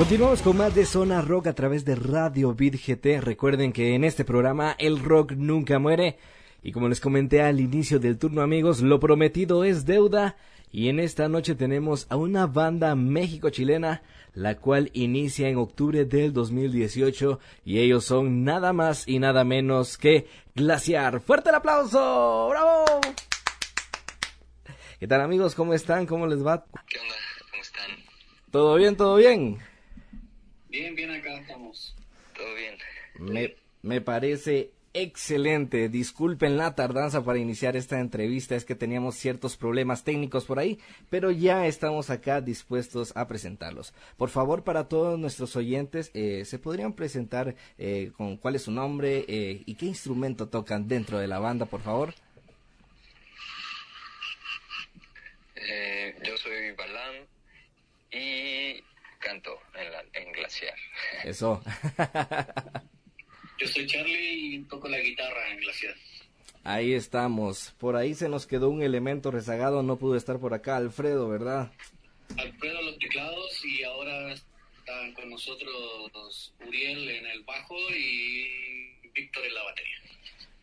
Continuamos 0.00 0.40
con 0.40 0.56
más 0.56 0.74
de 0.74 0.86
Zona 0.86 1.20
Rock 1.20 1.48
a 1.48 1.52
través 1.52 1.84
de 1.84 1.94
Radio 1.94 2.54
Beat. 2.54 2.74
Recuerden 3.22 3.70
que 3.70 3.94
en 3.94 4.04
este 4.04 4.24
programa 4.24 4.74
el 4.78 4.98
rock 4.98 5.32
nunca 5.32 5.78
muere. 5.78 6.16
Y 6.62 6.72
como 6.72 6.88
les 6.88 7.00
comenté 7.00 7.42
al 7.42 7.60
inicio 7.60 8.00
del 8.00 8.16
turno 8.16 8.40
amigos, 8.40 8.80
lo 8.80 8.98
prometido 8.98 9.62
es 9.62 9.84
deuda. 9.84 10.36
Y 10.72 10.88
en 10.88 11.00
esta 11.00 11.28
noche 11.28 11.56
tenemos 11.56 12.06
a 12.10 12.16
una 12.16 12.46
banda 12.46 12.94
México-chilena, 12.94 14.02
la 14.34 14.56
cual 14.56 14.90
inicia 14.92 15.48
en 15.48 15.56
octubre 15.56 16.04
del 16.04 16.32
2018. 16.32 17.40
Y 17.64 17.80
ellos 17.80 18.04
son 18.04 18.44
nada 18.44 18.72
más 18.72 19.08
y 19.08 19.18
nada 19.18 19.42
menos 19.42 19.98
que 19.98 20.28
Glaciar. 20.54 21.20
¡Fuerte 21.20 21.48
el 21.48 21.56
aplauso! 21.56 22.48
¡Bravo! 22.50 22.84
¿Qué 25.00 25.08
tal 25.08 25.22
amigos? 25.22 25.54
¿Cómo 25.54 25.74
están? 25.74 26.06
¿Cómo 26.06 26.26
les 26.26 26.44
va? 26.46 26.64
¿Qué 26.86 26.98
onda? 26.98 27.14
¿Cómo 27.50 27.62
están? 27.62 27.90
¿Todo 28.50 28.74
bien? 28.76 28.96
¿Todo 28.96 29.16
bien? 29.16 29.58
Bien, 30.68 30.94
bien, 30.94 31.10
acá 31.10 31.40
estamos. 31.40 31.96
Todo 32.36 32.54
bien. 32.54 32.76
Me, 33.18 33.56
me 33.82 34.00
parece 34.00 34.70
excelente. 34.92 35.88
Disculpen 35.88 36.56
la 36.56 36.74
tardanza 36.74 37.24
para 37.24 37.38
iniciar 37.38 37.76
esta 37.76 38.00
entrevista, 38.00 38.56
es 38.56 38.64
que 38.64 38.74
teníamos 38.74 39.16
ciertos 39.16 39.56
problemas 39.56 40.04
técnicos 40.04 40.44
por 40.44 40.58
ahí, 40.58 40.78
pero 41.08 41.30
ya 41.30 41.66
estamos 41.66 42.10
acá 42.10 42.40
dispuestos 42.40 43.12
a 43.16 43.28
presentarlos. 43.28 43.94
Por 44.16 44.30
favor, 44.30 44.64
para 44.64 44.88
todos 44.88 45.18
nuestros 45.18 45.56
oyentes, 45.56 46.10
eh, 46.14 46.44
¿se 46.44 46.58
podrían 46.58 46.92
presentar 46.92 47.54
eh, 47.78 48.12
con 48.16 48.36
cuál 48.36 48.56
es 48.56 48.62
su 48.62 48.72
nombre 48.72 49.24
eh, 49.28 49.62
y 49.66 49.74
qué 49.74 49.86
instrumento 49.86 50.48
tocan 50.48 50.88
dentro 50.88 51.18
de 51.18 51.28
la 51.28 51.38
banda, 51.38 51.66
por 51.66 51.82
favor? 51.82 52.14
Eh, 55.56 56.16
yo 56.24 56.36
soy 56.36 56.72
Balam 56.72 57.26
y 58.10 58.82
canto 59.18 59.58
en, 59.74 59.92
la, 59.92 60.02
en 60.14 60.32
Glaciar. 60.32 60.74
Eso. 61.24 61.62
Yo 63.60 63.68
soy 63.68 63.86
Charlie 63.86 64.54
y 64.54 64.58
toco 64.64 64.88
la 64.88 64.98
guitarra 64.98 65.52
en 65.52 65.58
Glaciar. 65.58 65.94
Ahí 66.64 66.94
estamos. 66.94 67.74
Por 67.78 67.94
ahí 67.94 68.14
se 68.14 68.30
nos 68.30 68.46
quedó 68.46 68.70
un 68.70 68.82
elemento 68.82 69.30
rezagado, 69.30 69.82
no 69.82 69.96
pudo 69.96 70.16
estar 70.16 70.38
por 70.38 70.54
acá. 70.54 70.76
Alfredo, 70.76 71.28
¿verdad? 71.28 71.70
Alfredo 72.38 72.80
los 72.80 72.98
teclados 72.98 73.64
y 73.64 73.82
ahora 73.82 74.32
están 74.32 75.12
con 75.12 75.28
nosotros 75.28 76.54
Uriel 76.66 77.08
en 77.10 77.26
el 77.26 77.42
bajo 77.42 77.76
y 77.90 79.08
Víctor 79.14 79.44
en 79.44 79.54
la 79.54 79.62
batería. 79.64 79.96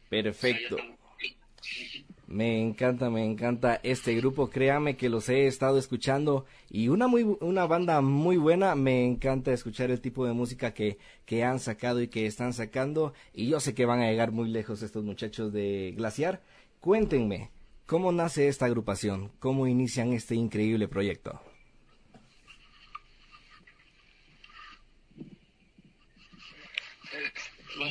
Perfecto. 0.10 0.76
O 0.76 0.80
sea, 0.80 2.07
Me 2.28 2.62
encanta, 2.62 3.10
me 3.10 3.24
encanta 3.24 3.80
este 3.84 4.14
grupo. 4.16 4.50
Créame 4.50 4.98
que 4.98 5.08
los 5.08 5.30
he 5.30 5.48
estado 5.48 5.78
escuchando 5.78 6.46
y 6.70 6.90
una 6.90 7.08
muy 7.08 7.24
una 7.24 7.66
banda 7.66 8.02
muy 8.02 8.36
buena. 8.36 8.76
Me 8.76 9.06
encanta 9.06 9.54
escuchar 9.54 9.92
el 9.92 10.02
tipo 10.02 10.26
de 10.26 10.34
música 10.34 10.74
que, 10.74 10.98
que 11.26 11.44
han 11.46 11.60
sacado 11.60 12.02
y 12.02 12.10
que 12.10 12.26
están 12.26 12.52
sacando. 12.54 13.14
Y 13.34 13.48
yo 13.48 13.62
sé 13.62 13.74
que 13.74 13.86
van 13.86 14.02
a 14.02 14.10
llegar 14.10 14.32
muy 14.34 14.50
lejos 14.50 14.82
estos 14.82 15.06
muchachos 15.06 15.54
de 15.54 15.94
Glaciar. 15.96 16.42
Cuéntenme, 16.82 17.52
¿cómo 17.86 18.12
nace 18.12 18.50
esta 18.50 18.66
agrupación? 18.66 19.32
¿Cómo 19.40 19.66
inician 19.66 20.12
este 20.12 20.36
increíble 20.36 20.90
proyecto? 20.90 21.42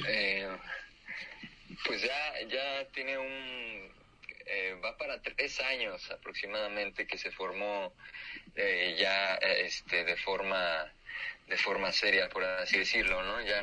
Eh, 0.08 0.46
pues 1.86 2.02
ya, 2.02 2.48
ya 2.48 2.86
tiene 2.92 3.16
un... 3.18 3.65
eh, 4.46 4.74
va 4.84 4.96
para 4.96 5.20
tres 5.20 5.60
años 5.60 6.10
aproximadamente 6.10 7.06
que 7.06 7.18
se 7.18 7.30
formó 7.30 7.92
eh, 8.54 8.96
ya 8.98 9.34
eh, 9.36 9.66
este 9.66 10.04
de 10.04 10.16
forma 10.16 10.92
de 11.48 11.56
forma 11.56 11.92
seria 11.92 12.28
por 12.28 12.44
así 12.44 12.78
decirlo 12.78 13.22
no 13.22 13.40
ya 13.42 13.62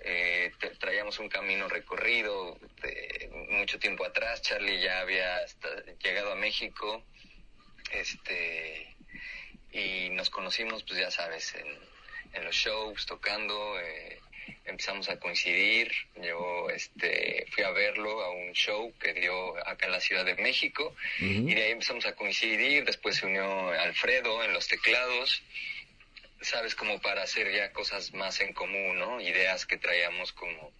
eh, 0.00 0.52
tra- 0.60 0.76
traíamos 0.78 1.18
un 1.18 1.28
camino 1.28 1.68
recorrido 1.68 2.58
de 2.82 3.30
mucho 3.50 3.78
tiempo 3.78 4.04
atrás 4.04 4.42
Charlie 4.42 4.80
ya 4.80 5.00
había 5.00 5.40
llegado 6.02 6.32
a 6.32 6.36
México 6.36 7.04
este 7.92 8.94
y 9.72 10.10
nos 10.10 10.30
conocimos 10.30 10.82
pues 10.84 10.98
ya 11.00 11.10
sabes 11.10 11.54
en, 11.54 11.66
en 12.32 12.44
los 12.44 12.54
shows 12.54 13.06
tocando 13.06 13.78
eh, 13.80 14.20
empezamos 14.64 15.08
a 15.08 15.18
coincidir 15.18 15.92
yo 16.16 16.70
este 16.70 17.46
fui 17.50 17.62
a 17.64 17.70
verlo 17.70 18.22
a 18.22 18.30
un 18.30 18.52
show 18.52 18.92
que 18.98 19.12
dio 19.12 19.56
acá 19.66 19.86
en 19.86 19.92
la 19.92 20.00
Ciudad 20.00 20.24
de 20.24 20.34
México 20.36 20.94
y 21.20 21.54
de 21.54 21.62
ahí 21.62 21.72
empezamos 21.72 22.06
a 22.06 22.14
coincidir 22.14 22.84
después 22.84 23.16
se 23.16 23.26
unió 23.26 23.68
Alfredo 23.70 24.42
en 24.42 24.52
los 24.52 24.66
teclados 24.68 25.42
sabes 26.40 26.74
como 26.74 27.00
para 27.00 27.22
hacer 27.22 27.52
ya 27.52 27.72
cosas 27.72 28.12
más 28.14 28.40
en 28.40 28.52
común 28.52 28.98
no 28.98 29.20
ideas 29.20 29.66
que 29.66 29.76
traíamos 29.76 30.32
como 30.32 30.72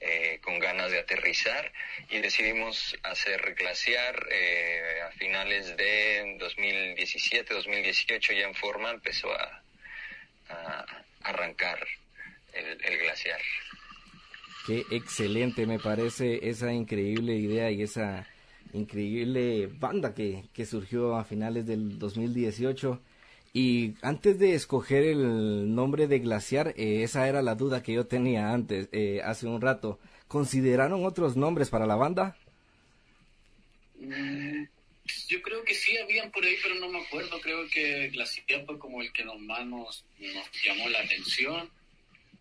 eh, 0.00 0.38
con 0.42 0.58
ganas 0.58 0.90
de 0.90 0.98
aterrizar 0.98 1.72
y 2.10 2.18
decidimos 2.18 2.96
hacer 3.02 3.54
glaciar 3.54 4.26
eh, 4.30 5.00
a 5.06 5.10
finales 5.12 5.76
de 5.76 6.36
2017 6.38 7.54
2018 7.54 8.32
ya 8.32 8.46
en 8.46 8.54
forma 8.54 8.90
empezó 8.90 9.32
a, 9.32 9.62
a 10.50 11.04
arrancar 11.22 11.86
el, 12.58 12.84
el 12.84 12.98
glaciar 12.98 13.40
Qué 14.62 14.86
excelente, 14.90 15.66
me 15.66 15.78
parece 15.80 16.48
esa 16.50 16.72
increíble 16.72 17.36
idea 17.36 17.70
y 17.70 17.82
esa 17.82 18.28
increíble 18.72 19.66
banda 19.68 20.14
que, 20.14 20.48
que 20.52 20.66
surgió 20.66 21.16
a 21.16 21.24
finales 21.24 21.66
del 21.66 21.98
2018. 21.98 23.02
Y 23.54 23.94
antes 24.02 24.38
de 24.38 24.54
escoger 24.54 25.04
el 25.04 25.74
nombre 25.74 26.06
de 26.06 26.18
Glaciar, 26.18 26.74
eh, 26.76 27.02
esa 27.02 27.28
era 27.28 27.40
la 27.42 27.54
duda 27.54 27.82
que 27.82 27.94
yo 27.94 28.06
tenía 28.06 28.52
antes, 28.52 28.88
eh, 28.92 29.22
hace 29.24 29.46
un 29.46 29.60
rato. 29.62 29.98
¿Consideraron 30.28 31.04
otros 31.06 31.36
nombres 31.36 31.70
para 31.70 31.86
la 31.86 31.96
banda? 31.96 32.36
Mm, 33.94 34.64
Yo 35.28 35.42
creo 35.42 35.64
que 35.64 35.74
sí 35.74 35.96
habían 35.98 36.30
por 36.30 36.44
ahí, 36.44 36.56
pero 36.62 36.74
no 36.76 36.88
me 36.88 37.00
acuerdo. 37.00 37.40
Creo 37.40 37.68
que 37.70 38.08
Glaciar 38.10 38.64
fue 38.66 38.78
como 38.78 39.00
el 39.02 39.12
que 39.12 39.24
nos 39.24 39.38
más 39.40 39.66
nos, 39.66 40.04
nos 40.18 40.50
llamó 40.64 40.88
la 40.90 41.00
atención. 41.00 41.70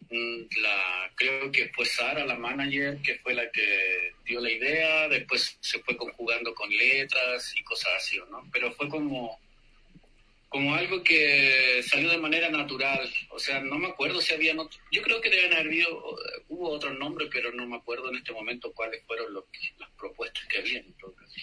Mm, 0.09 0.43
La, 0.61 1.11
creo 1.15 1.51
que 1.51 1.69
fue 1.69 1.85
Sara, 1.85 2.25
la 2.25 2.35
manager, 2.35 3.01
que 3.01 3.15
fue 3.19 3.33
la 3.33 3.49
que 3.51 4.13
dio 4.25 4.39
la 4.39 4.51
idea. 4.51 5.07
Después 5.09 5.57
se 5.59 5.79
fue 5.79 5.97
conjugando 5.97 6.53
con 6.53 6.69
letras 6.69 7.53
y 7.55 7.63
cosas 7.63 7.93
así, 7.97 8.17
¿no? 8.29 8.47
Pero 8.51 8.71
fue 8.73 8.87
como, 8.89 9.39
como 10.49 10.75
algo 10.75 11.03
que 11.03 11.81
salió 11.85 12.09
de 12.09 12.17
manera 12.17 12.49
natural. 12.49 13.11
O 13.29 13.39
sea, 13.39 13.59
no 13.59 13.77
me 13.77 13.89
acuerdo 13.89 14.21
si 14.21 14.33
había... 14.33 14.55
Yo 14.91 15.01
creo 15.01 15.19
que 15.19 15.29
deben 15.29 15.53
haber 15.53 15.67
habido, 15.67 16.17
hubo 16.47 16.69
otros 16.69 16.97
nombres, 16.97 17.29
pero 17.31 17.51
no 17.51 17.67
me 17.67 17.75
acuerdo 17.75 18.09
en 18.09 18.17
este 18.17 18.31
momento 18.31 18.71
cuáles 18.73 19.03
fueron 19.05 19.33
los 19.33 19.43
las 19.77 19.89
propuestas 19.91 20.45
que 20.45 20.59
habían. 20.59 20.85
en 20.85 20.93
todo 20.93 21.13
caso. 21.13 21.35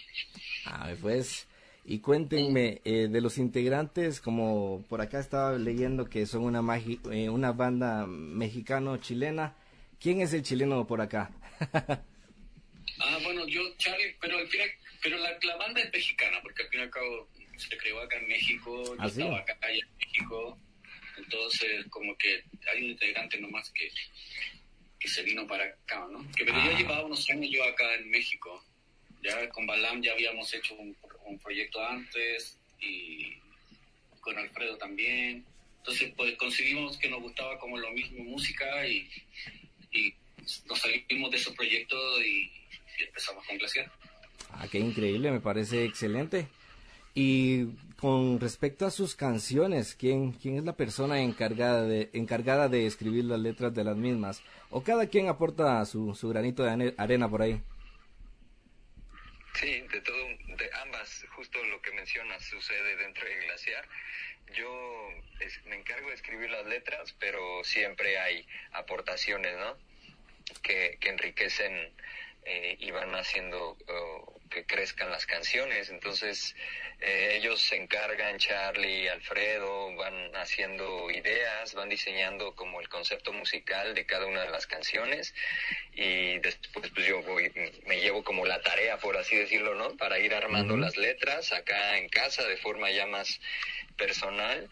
A 0.67 0.89
ver, 0.89 0.97
pues, 0.97 1.47
y 1.85 1.99
cuéntenme 2.01 2.81
eh, 2.85 3.09
de 3.11 3.21
los 3.21 3.37
integrantes, 3.39 4.21
como 4.21 4.85
por 4.89 5.01
acá 5.01 5.19
estaba 5.21 5.59
leyendo 5.59 6.09
que 6.09 6.27
son 6.27 6.43
una, 6.45 6.63
magi- 6.63 7.01
eh, 7.13 7.29
una 7.29 7.53
banda 7.53 8.07
mexicano-chilena. 8.07 9.55
¿Quién 10.01 10.21
es 10.21 10.33
el 10.33 10.43
chileno 10.43 10.87
por 10.87 11.01
acá? 11.01 11.31
Ah, 13.01 13.19
bueno, 13.25 13.47
yo, 13.49 13.61
Charlie, 13.77 14.15
pero 14.21 14.39
al 14.39 14.47
final, 14.47 14.69
pero 15.03 15.19
la, 15.19 15.31
la 15.43 15.57
banda 15.57 15.81
es 15.81 15.93
mexicana, 15.93 16.39
porque 16.43 16.63
al 16.63 16.69
fin 16.69 16.81
y 16.81 16.83
al 16.85 16.91
cabo 16.91 17.29
se 17.57 17.77
creó 17.77 18.01
acá 18.01 18.17
en 18.19 18.29
México, 18.29 18.85
yo 18.85 18.95
¿Ah, 18.99 19.09
sí? 19.11 19.21
estaba 19.21 19.39
acá 19.41 19.59
allá 19.63 19.75
en 19.83 19.97
México, 19.99 20.59
entonces 21.19 21.87
como 21.91 22.17
que 22.17 22.45
hay 22.73 22.85
un 22.85 22.91
integrante 22.91 23.41
nomás 23.41 23.69
que, 23.71 23.89
que 25.01 25.09
se 25.09 25.23
vino 25.25 25.45
para 25.47 25.65
acá, 25.65 26.07
¿no? 26.11 26.21
Que 26.37 26.45
pero 26.45 26.57
Ah. 26.57 26.71
ya 26.71 26.79
llevaba 26.79 27.05
unos 27.05 27.29
años 27.31 27.51
yo 27.51 27.65
acá 27.65 27.95
en 27.97 28.11
México, 28.11 28.63
ya 29.25 29.49
con 29.49 29.67
Balam 29.67 30.03
ya 30.03 30.13
habíamos 30.13 30.53
hecho 30.55 30.75
un, 30.75 30.97
un 31.25 31.39
proyecto 31.39 31.85
antes 31.85 32.59
y 32.81 33.35
con 34.21 34.39
Alfredo 34.39 34.77
también, 34.77 35.45
entonces 35.79 36.15
pues 36.17 36.35
conseguimos 36.39 36.97
que 36.97 37.11
nos 37.11 37.21
gustaba 37.21 37.59
como 37.59 37.77
lo 37.77 37.91
mismo 37.93 38.25
música 38.25 38.87
y, 38.87 39.09
nos 40.67 40.79
salimos 40.79 41.31
de 41.31 41.37
esos 41.37 41.55
proyectos 41.55 42.21
y, 42.25 42.51
empezamos 43.07 43.47
con 43.47 43.59
Glaciar. 43.59 43.91
Ah, 44.51 44.67
qué 44.71 44.79
increíble, 44.79 45.31
me 45.31 45.41
parece 45.41 45.85
excelente. 45.85 46.47
Y 47.15 47.67
con 48.01 48.41
respecto 48.41 48.87
a 48.87 48.91
sus 48.91 49.15
canciones, 49.15 49.95
¿quién, 49.95 50.37
es 50.43 50.65
la 50.65 50.77
persona 50.77 51.21
encargada 51.21 51.85
de, 51.85 52.11
encargada 52.13 52.69
de 52.69 52.87
escribir 52.87 53.25
las 53.25 53.41
letras 53.41 53.75
de 53.75 53.85
las 53.85 53.97
mismas? 53.97 54.43
¿O 54.71 54.83
cada 54.83 55.07
quien 55.07 55.29
aporta 55.29 55.85
su, 55.85 56.17
granito 56.23 56.63
de 56.63 56.95
arena 56.97 57.29
por 57.29 57.43
ahí? 57.43 57.61
Sí, 59.55 59.81
de 59.83 60.01
todo, 60.01 60.27
de 60.57 60.71
ambas, 60.83 61.25
justo 61.31 61.63
lo 61.65 61.81
que 61.81 61.93
mencionas 61.93 62.45
sucede 62.45 62.97
dentro 62.97 63.25
de 63.25 63.37
Glaciar. 63.37 63.89
Yo 64.53 65.11
me 65.67 65.77
encargo 65.77 66.09
de 66.09 66.15
escribir 66.15 66.51
las 66.51 66.67
letras, 66.67 67.15
pero 67.21 67.63
siempre 67.63 68.19
hay 68.19 68.47
aportaciones, 68.73 69.57
¿no? 69.57 69.79
Que, 70.63 70.99
que 71.01 71.09
enriquecen 71.09 71.93
eh, 72.47 72.77
y 72.79 72.91
van 72.91 73.15
haciendo 73.15 73.77
oh, 73.89 74.41
que 74.51 74.65
crezcan 74.67 75.11
las 75.11 75.27
canciones. 75.27 75.89
Entonces, 75.91 76.55
eh, 77.01 77.37
ellos 77.39 77.61
se 77.61 77.77
encargan, 77.77 78.39
Charlie, 78.39 79.09
Alfredo, 79.09 79.95
van 79.97 80.35
haciendo 80.37 81.11
ideas, 81.11 81.75
van 81.75 81.89
diseñando 81.89 82.55
como 82.55 82.81
el 82.81 82.89
concepto 82.89 83.33
musical 83.33 83.95
de 83.95 84.07
cada 84.07 84.27
una 84.27 84.43
de 84.43 84.51
las 84.51 84.67
canciones 84.67 85.35
y 85.93 86.39
después 86.39 86.91
pues 86.91 87.07
yo 87.07 87.23
voy, 87.23 87.51
me 87.87 88.01
llevo 88.01 88.23
como 88.23 88.47
la 88.47 88.61
tarea, 88.61 88.99
por 88.99 89.17
así 89.17 89.37
decirlo, 89.37 89.75
¿no? 89.75 89.97
Para 89.97 90.19
ir 90.19 90.35
armando 90.35 90.77
las 90.77 90.97
letras 90.97 91.53
acá 91.53 91.99
en 91.99 92.09
casa 92.09 92.47
de 92.47 92.57
forma 92.57 92.91
ya 92.91 93.07
más 93.07 93.41
personal 93.97 94.71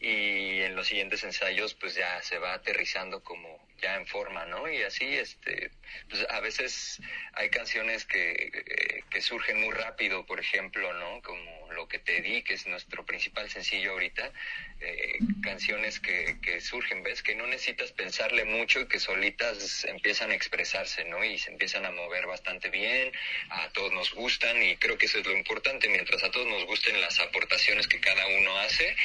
y 0.00 0.60
en 0.60 0.76
los 0.76 0.86
siguientes 0.86 1.24
ensayos 1.24 1.74
pues 1.74 1.94
ya 1.94 2.22
se 2.22 2.38
va 2.38 2.54
aterrizando 2.54 3.22
como 3.22 3.65
ya 3.80 3.96
en 3.96 4.06
forma, 4.06 4.44
¿no? 4.46 4.70
Y 4.70 4.82
así, 4.82 5.04
este, 5.04 5.70
pues 6.08 6.26
a 6.28 6.40
veces 6.40 7.00
hay 7.34 7.50
canciones 7.50 8.04
que, 8.04 9.04
que 9.10 9.20
surgen 9.20 9.60
muy 9.60 9.72
rápido, 9.72 10.24
por 10.26 10.40
ejemplo, 10.40 10.92
¿no? 10.94 11.20
Como 11.22 11.72
Lo 11.72 11.88
que 11.88 11.98
te 11.98 12.22
di, 12.22 12.42
que 12.42 12.54
es 12.54 12.66
nuestro 12.66 13.04
principal 13.04 13.50
sencillo 13.50 13.92
ahorita, 13.92 14.32
eh, 14.80 15.18
canciones 15.42 16.00
que, 16.00 16.38
que 16.40 16.60
surgen, 16.60 17.02
¿ves? 17.02 17.22
Que 17.22 17.34
no 17.34 17.46
necesitas 17.46 17.92
pensarle 17.92 18.44
mucho 18.44 18.80
y 18.80 18.88
que 18.88 18.98
solitas 18.98 19.84
empiezan 19.84 20.30
a 20.30 20.34
expresarse, 20.34 21.04
¿no? 21.04 21.22
Y 21.24 21.38
se 21.38 21.50
empiezan 21.50 21.84
a 21.84 21.90
mover 21.90 22.26
bastante 22.26 22.70
bien, 22.70 23.12
a 23.50 23.68
todos 23.70 23.92
nos 23.92 24.12
gustan 24.14 24.62
y 24.62 24.76
creo 24.76 24.96
que 24.96 25.06
eso 25.06 25.18
es 25.18 25.26
lo 25.26 25.36
importante, 25.36 25.88
mientras 25.88 26.22
a 26.22 26.30
todos 26.30 26.46
nos 26.46 26.64
gusten 26.64 27.00
las 27.00 27.18
aportaciones 27.20 27.86
que 27.88 28.00
cada 28.00 28.26
uno 28.26 28.58
hace, 28.58 28.96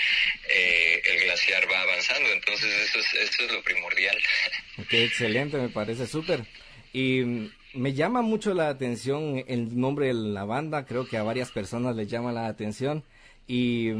eh, 0.47 1.01
el 1.05 1.19
glaciar 1.21 1.69
va 1.71 1.81
avanzando, 1.81 2.29
entonces 2.31 2.73
eso 2.89 2.99
es, 2.99 3.13
eso 3.13 3.45
es 3.45 3.51
lo 3.51 3.63
primordial. 3.63 4.17
Qué 4.89 5.05
excelente, 5.05 5.57
me 5.57 5.69
parece 5.69 6.07
súper. 6.07 6.45
Y 6.93 7.51
me 7.73 7.93
llama 7.93 8.21
mucho 8.21 8.53
la 8.53 8.69
atención 8.69 9.43
el 9.47 9.79
nombre 9.79 10.07
de 10.07 10.13
la 10.13 10.45
banda, 10.45 10.85
creo 10.85 11.07
que 11.07 11.17
a 11.17 11.23
varias 11.23 11.51
personas 11.51 11.95
les 11.95 12.09
llama 12.09 12.31
la 12.31 12.47
atención. 12.47 13.03
Y 13.47 13.91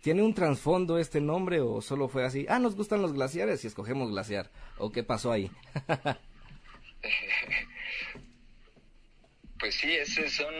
¿Tiene 0.00 0.22
un 0.22 0.32
trasfondo 0.32 0.96
este 0.98 1.20
nombre 1.20 1.60
o 1.60 1.82
solo 1.82 2.08
fue 2.08 2.24
así? 2.24 2.46
Ah, 2.48 2.60
nos 2.60 2.76
gustan 2.76 3.02
los 3.02 3.12
glaciares 3.12 3.64
y 3.64 3.66
escogemos 3.66 4.10
glaciar. 4.10 4.48
¿O 4.76 4.92
qué 4.92 5.02
pasó 5.02 5.32
ahí? 5.32 5.50
pues 9.58 9.74
sí, 9.74 9.92
ese 9.92 10.30
son, 10.30 10.54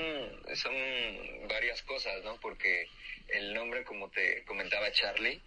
son 0.55 0.75
varias 1.49 1.81
cosas, 1.83 2.25
¿no? 2.25 2.35
Porque 2.41 2.89
el 3.29 3.55
nombre, 3.55 3.85
como 3.85 4.11
te 4.11 4.43
comentaba 4.45 4.91
Charlie, 4.91 5.41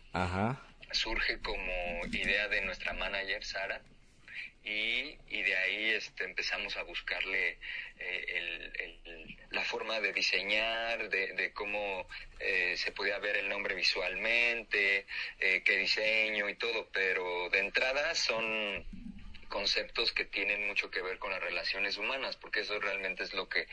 surge 0.94 1.40
como 1.40 2.06
idea 2.12 2.48
de 2.48 2.62
nuestra 2.62 2.94
manager 2.94 3.44
Sara 3.44 3.82
y, 4.64 5.18
y 5.30 5.42
de 5.42 5.56
ahí 5.56 5.90
este, 5.92 6.24
empezamos 6.24 6.78
a 6.78 6.84
buscarle 6.84 7.58
eh, 7.98 9.00
la 9.50 9.64
forma 9.64 10.00
de 10.00 10.14
diseñar, 10.14 11.10
de, 11.10 11.52
cómo 11.54 12.08
eh, 12.40 12.76
se 12.78 12.92
podía 12.92 13.18
ver 13.20 13.38
el 13.38 13.50
nombre 13.50 13.76
visualmente, 13.76 15.06
eh, 15.40 15.62
qué 15.66 15.78
diseño 15.78 16.48
y 16.48 16.56
todo, 16.56 16.90
pero 16.92 17.50
de 17.50 17.60
entrada 17.60 18.14
son 18.16 18.86
conceptos 19.50 20.14
que 20.14 20.26
tienen 20.26 20.68
mucho 20.68 20.90
que 20.90 21.02
ver 21.02 21.20
con 21.20 21.32
las 21.32 21.42
relaciones 21.42 21.98
humanas, 21.98 22.38
porque 22.38 22.62
eso 22.62 22.80
realmente 22.80 23.24
es 23.24 23.34
lo 23.34 23.50
que 23.50 23.68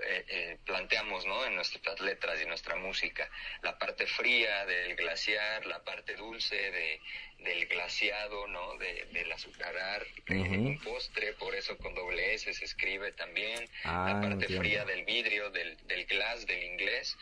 eh, 0.00 0.24
eh, 0.28 0.58
planteamos 0.64 1.26
¿no? 1.26 1.44
en 1.44 1.54
nuestras 1.54 2.00
letras 2.00 2.40
y 2.42 2.46
nuestra 2.46 2.76
música. 2.76 3.28
La 3.62 3.78
parte 3.78 4.06
fría 4.06 4.64
del 4.66 4.94
glaciar, 4.96 5.66
la 5.66 5.82
parte 5.82 6.14
dulce 6.14 6.56
de, 6.56 7.00
del 7.38 7.66
glaciado, 7.66 8.46
¿no? 8.46 8.76
de, 8.78 9.06
del 9.12 9.30
azucarar, 9.32 10.06
un 10.28 10.78
postre, 10.80 11.32
por 11.34 11.54
eso 11.54 11.76
con 11.78 11.94
doble 11.94 12.34
S 12.34 12.52
se 12.52 12.64
escribe 12.64 13.12
también. 13.12 13.68
la 13.84 14.18
ah, 14.18 14.20
parte 14.20 14.46
fría 14.46 14.84
del 14.84 15.04
vidrio, 15.04 15.50
del, 15.50 15.76
del 15.86 16.06
glass, 16.06 16.46
del 16.46 16.62
inglés. 16.62 17.16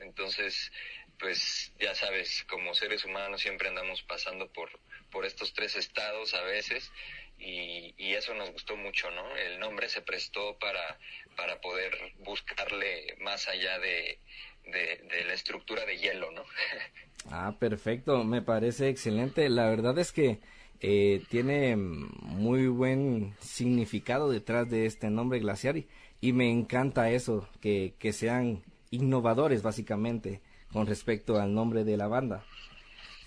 Entonces, 0.00 0.72
pues 1.18 1.72
ya 1.78 1.94
sabes, 1.94 2.44
como 2.44 2.74
seres 2.74 3.04
humanos 3.04 3.40
siempre 3.40 3.68
andamos 3.68 4.02
pasando 4.02 4.48
por, 4.52 4.70
por 5.10 5.24
estos 5.24 5.52
tres 5.54 5.76
estados 5.76 6.34
a 6.34 6.42
veces 6.42 6.90
y, 7.38 7.94
y, 7.98 8.14
eso 8.14 8.34
nos 8.34 8.50
gustó 8.52 8.76
mucho, 8.76 9.10
¿no? 9.10 9.36
El 9.36 9.58
nombre 9.58 9.88
se 9.88 10.02
prestó 10.02 10.58
para, 10.58 10.98
para 11.36 11.60
poder 11.60 11.92
buscarle 12.18 13.16
más 13.20 13.46
allá 13.48 13.78
de, 13.78 14.18
de, 14.64 15.24
la 15.24 15.34
estructura 15.34 15.84
de 15.84 15.98
hielo, 15.98 16.30
¿no? 16.32 16.42
ah, 17.30 17.56
perfecto, 17.58 18.24
me 18.24 18.42
parece 18.42 18.88
excelente. 18.88 19.48
La 19.48 19.68
verdad 19.68 19.98
es 19.98 20.12
que 20.12 20.40
eh, 20.80 21.22
tiene 21.28 21.76
muy 21.76 22.68
buen 22.68 23.34
significado 23.40 24.30
detrás 24.30 24.68
de 24.70 24.86
este 24.86 25.10
nombre 25.10 25.38
glaciar 25.38 25.76
y, 25.76 25.88
y 26.20 26.32
me 26.32 26.50
encanta 26.50 27.10
eso, 27.10 27.48
que, 27.60 27.94
que 27.98 28.12
sean 28.12 28.62
innovadores 28.90 29.62
básicamente 29.62 30.40
con 30.72 30.86
respecto 30.86 31.40
al 31.40 31.54
nombre 31.54 31.84
de 31.84 31.96
la 31.96 32.08
banda. 32.08 32.44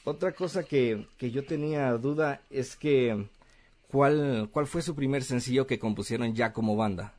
Otra 0.03 0.31
cosa 0.33 0.63
que, 0.63 1.07
que 1.17 1.31
yo 1.31 1.45
tenía 1.45 1.91
duda 1.93 2.41
es 2.49 2.75
que 2.75 3.27
¿cuál, 3.89 4.49
¿cuál 4.51 4.67
fue 4.67 4.81
su 4.81 4.95
primer 4.95 5.23
sencillo 5.23 5.67
que 5.67 5.79
compusieron 5.79 6.35
ya 6.35 6.53
como 6.53 6.75
banda? 6.75 7.13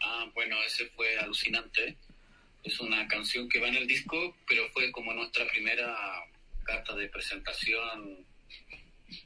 Ah, 0.00 0.30
bueno, 0.34 0.56
ese 0.66 0.86
fue 0.90 1.18
alucinante. 1.18 1.96
Es 2.62 2.80
una 2.80 3.06
canción 3.08 3.48
que 3.48 3.60
va 3.60 3.68
en 3.68 3.76
el 3.76 3.86
disco, 3.86 4.36
pero 4.46 4.68
fue 4.70 4.90
como 4.92 5.12
nuestra 5.12 5.46
primera 5.48 5.96
carta 6.64 6.94
de 6.94 7.08
presentación 7.08 8.24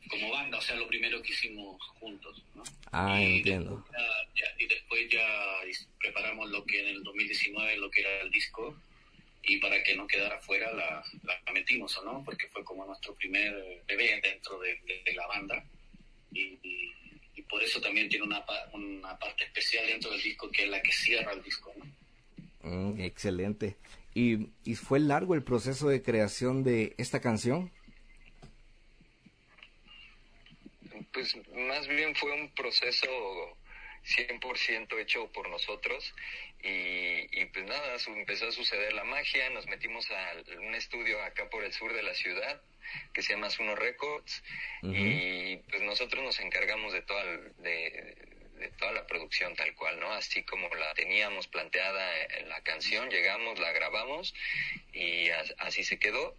como 0.09 0.31
banda, 0.31 0.59
o 0.59 0.61
sea, 0.61 0.77
lo 0.77 0.89
primero 0.89 1.23
que 1.23 1.33
hicimos 1.33 1.81
juntos. 2.01 2.43
¿no? 2.55 2.63
Ah, 2.93 3.21
entiendo. 3.21 3.85
y 4.59 4.67
después 4.67 5.09
ya 5.11 5.27
preparamos 6.01 6.51
lo 6.51 6.65
que 6.65 6.81
en 6.81 6.97
el 6.97 7.03
2019, 7.03 7.77
lo 7.77 7.91
que 7.91 8.01
era 8.01 8.23
el 8.23 8.31
disco, 8.31 8.77
y 9.43 9.59
para 9.59 9.83
que 9.83 9.97
no 9.97 10.07
quedara 10.07 10.39
fuera 10.41 10.73
la, 10.73 11.03
la 11.23 11.53
metimos, 11.53 11.97
¿o 11.99 12.05
no? 12.05 12.23
Porque 12.25 12.49
fue 12.49 12.65
como 12.65 12.85
nuestro 12.85 13.15
primer 13.15 13.83
bebé 13.87 14.21
dentro 14.23 14.59
de, 14.61 14.79
la 15.15 15.27
banda 15.27 15.65
y, 16.33 16.59
y, 16.63 17.43
por 17.49 17.63
eso 17.63 17.81
también 17.81 18.11
tiene 18.11 18.27
una, 18.27 18.45
una 18.75 19.19
parte 19.19 19.45
especial 19.45 19.87
dentro 19.87 20.11
del 20.11 20.23
disco 20.23 20.51
que 20.51 20.65
es 20.65 20.69
la 20.69 20.83
que 20.83 20.93
cierra 20.93 21.33
el 21.33 21.43
disco, 21.43 21.73
¿no? 21.79 21.87
Mm, 22.61 23.01
excelente. 23.01 23.77
¿Y, 24.15 24.49
¿Y 24.65 24.75
fue 24.75 25.01
largo 25.01 25.35
el 25.35 25.43
proceso 25.43 25.89
de 25.89 26.03
creación 26.03 26.63
de 26.63 26.95
esta 26.99 27.21
canción? 27.21 27.71
Pues 31.13 31.37
más 31.55 31.89
bien 31.89 32.15
fue 32.15 32.33
un 32.39 32.51
proceso 32.51 33.09
100% 34.09 34.99
hecho 35.01 35.31
por 35.33 35.49
nosotros. 35.49 36.15
Y, 36.63 37.45
pues 37.47 37.67
nada, 37.67 37.97
empezó 38.09 38.49
a 38.49 38.53
suceder 38.53 38.93
la 38.93 39.05
magia, 39.05 39.49
nos 39.51 39.67
metimos 39.67 40.11
a 40.11 40.33
un 40.59 40.75
estudio 40.75 41.23
acá 41.23 41.49
por 41.49 41.65
el 41.65 41.73
sur 41.73 41.93
de 41.93 42.03
la 42.03 42.15
ciudad 42.15 42.61
que 43.13 43.23
se 43.23 43.35
llama 43.35 43.51
Suno 43.51 43.77
Records. 43.77 44.43
Y 44.83 45.57
pues 45.57 45.83
nosotros 45.83 46.25
nos 46.25 46.41
encargamos 46.41 46.93
de 46.93 47.03
toda, 47.03 47.25
de, 47.59 48.17
toda 48.79 48.93
la 48.93 49.07
producción 49.07 49.55
tal 49.55 49.75
cual, 49.75 50.01
¿no? 50.01 50.11
Así 50.13 50.43
como 50.43 50.69
la 50.75 50.95
teníamos 50.95 51.47
planteada 51.47 52.25
en 52.39 52.49
la 52.49 52.61
canción, 52.63 53.11
llegamos, 53.11 53.59
la 53.59 53.73
grabamos 53.73 54.35
y 54.93 55.29
así 55.59 55.85
se 55.85 55.99
quedó. 55.99 56.37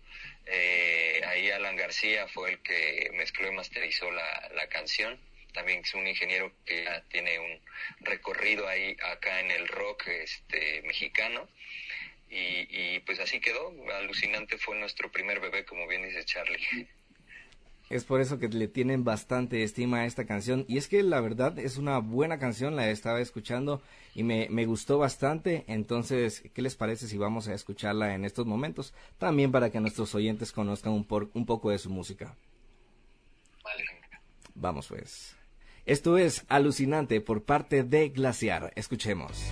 Eh, 0.47 1.21
ahí 1.27 1.49
Alan 1.51 1.75
García 1.75 2.27
fue 2.27 2.51
el 2.51 2.59
que 2.61 3.11
mezcló 3.13 3.47
y 3.47 3.51
masterizó 3.51 4.11
la, 4.11 4.49
la 4.55 4.67
canción 4.67 5.19
también 5.53 5.81
es 5.83 5.93
un 5.93 6.07
ingeniero 6.07 6.51
que 6.65 6.83
ya 6.83 7.01
tiene 7.09 7.39
un 7.39 7.59
recorrido 8.01 8.67
ahí 8.67 8.95
acá 9.11 9.39
en 9.39 9.51
el 9.51 9.67
rock 9.67 10.07
este 10.07 10.81
mexicano 10.83 11.47
y, 12.29 12.67
y 12.69 12.99
pues 12.99 13.19
así 13.19 13.39
quedó 13.39 13.73
alucinante 13.93 14.57
fue 14.57 14.77
nuestro 14.77 15.11
primer 15.11 15.39
bebé 15.39 15.65
como 15.65 15.87
bien 15.87 16.03
dice 16.03 16.23
Charlie 16.25 16.87
es 17.89 18.03
por 18.03 18.21
eso 18.21 18.37
que 18.37 18.47
le 18.49 18.67
tienen 18.67 19.03
bastante 19.03 19.63
estima 19.63 20.01
a 20.01 20.05
esta 20.05 20.25
canción. 20.25 20.63
Y 20.67 20.77
es 20.77 20.87
que 20.87 21.01
la 21.01 21.21
verdad 21.21 21.57
es 21.57 21.77
una 21.77 21.97
buena 21.97 22.37
canción, 22.37 22.75
la 22.75 22.89
estaba 22.89 23.19
escuchando 23.19 23.81
y 24.13 24.23
me, 24.23 24.47
me, 24.51 24.65
gustó 24.65 24.99
bastante. 24.99 25.65
Entonces, 25.67 26.43
¿qué 26.53 26.61
les 26.61 26.75
parece 26.75 27.07
si 27.07 27.17
vamos 27.17 27.47
a 27.47 27.55
escucharla 27.55 28.13
en 28.13 28.25
estos 28.25 28.45
momentos? 28.45 28.93
También 29.17 29.51
para 29.51 29.71
que 29.71 29.79
nuestros 29.79 30.13
oyentes 30.13 30.51
conozcan 30.51 30.93
un, 30.93 31.03
por, 31.03 31.31
un 31.33 31.47
poco 31.47 31.71
de 31.71 31.79
su 31.79 31.89
música. 31.89 32.35
Vale. 33.63 33.83
Vamos 34.53 34.87
pues. 34.87 35.38
Esto 35.89 36.19
es 36.19 36.45
alucinante 36.49 37.19
por 37.19 37.41
parte 37.41 37.83
de 37.83 38.09
Glaciar. 38.09 38.71
Escuchemos. 38.75 39.51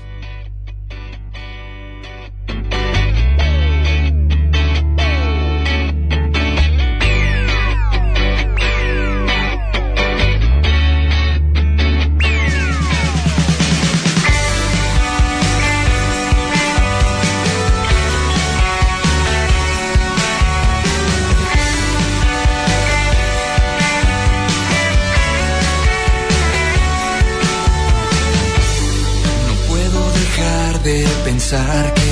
Pensar 31.49 31.93
que 31.93 32.06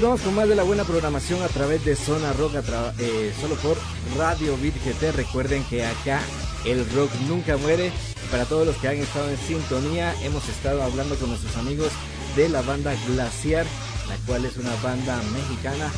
con 0.00 0.34
más 0.34 0.46
de 0.46 0.54
la 0.54 0.62
buena 0.62 0.84
programación 0.84 1.42
a 1.42 1.48
través 1.48 1.82
de 1.86 1.96
Zona 1.96 2.30
Rock, 2.34 2.52
eh, 2.98 3.32
solo 3.40 3.54
por 3.54 3.78
Radio 4.18 4.54
Beat 4.58 4.74
GT. 4.84 5.12
Recuerden 5.12 5.64
que 5.64 5.86
acá 5.86 6.20
el 6.66 6.86
rock 6.90 7.10
nunca 7.26 7.56
muere. 7.56 7.90
Para 8.30 8.44
todos 8.44 8.66
los 8.66 8.76
que 8.76 8.88
han 8.88 8.98
estado 8.98 9.30
en 9.30 9.38
sintonía, 9.38 10.14
hemos 10.22 10.46
estado 10.50 10.82
hablando 10.82 11.16
con 11.16 11.30
nuestros 11.30 11.56
amigos 11.56 11.88
de 12.36 12.50
la 12.50 12.60
banda 12.60 12.94
Glaciar, 13.06 13.64
la 14.06 14.16
cual 14.26 14.44
es 14.44 14.58
una 14.58 14.74
banda 14.82 15.18
mexicana 15.32 15.90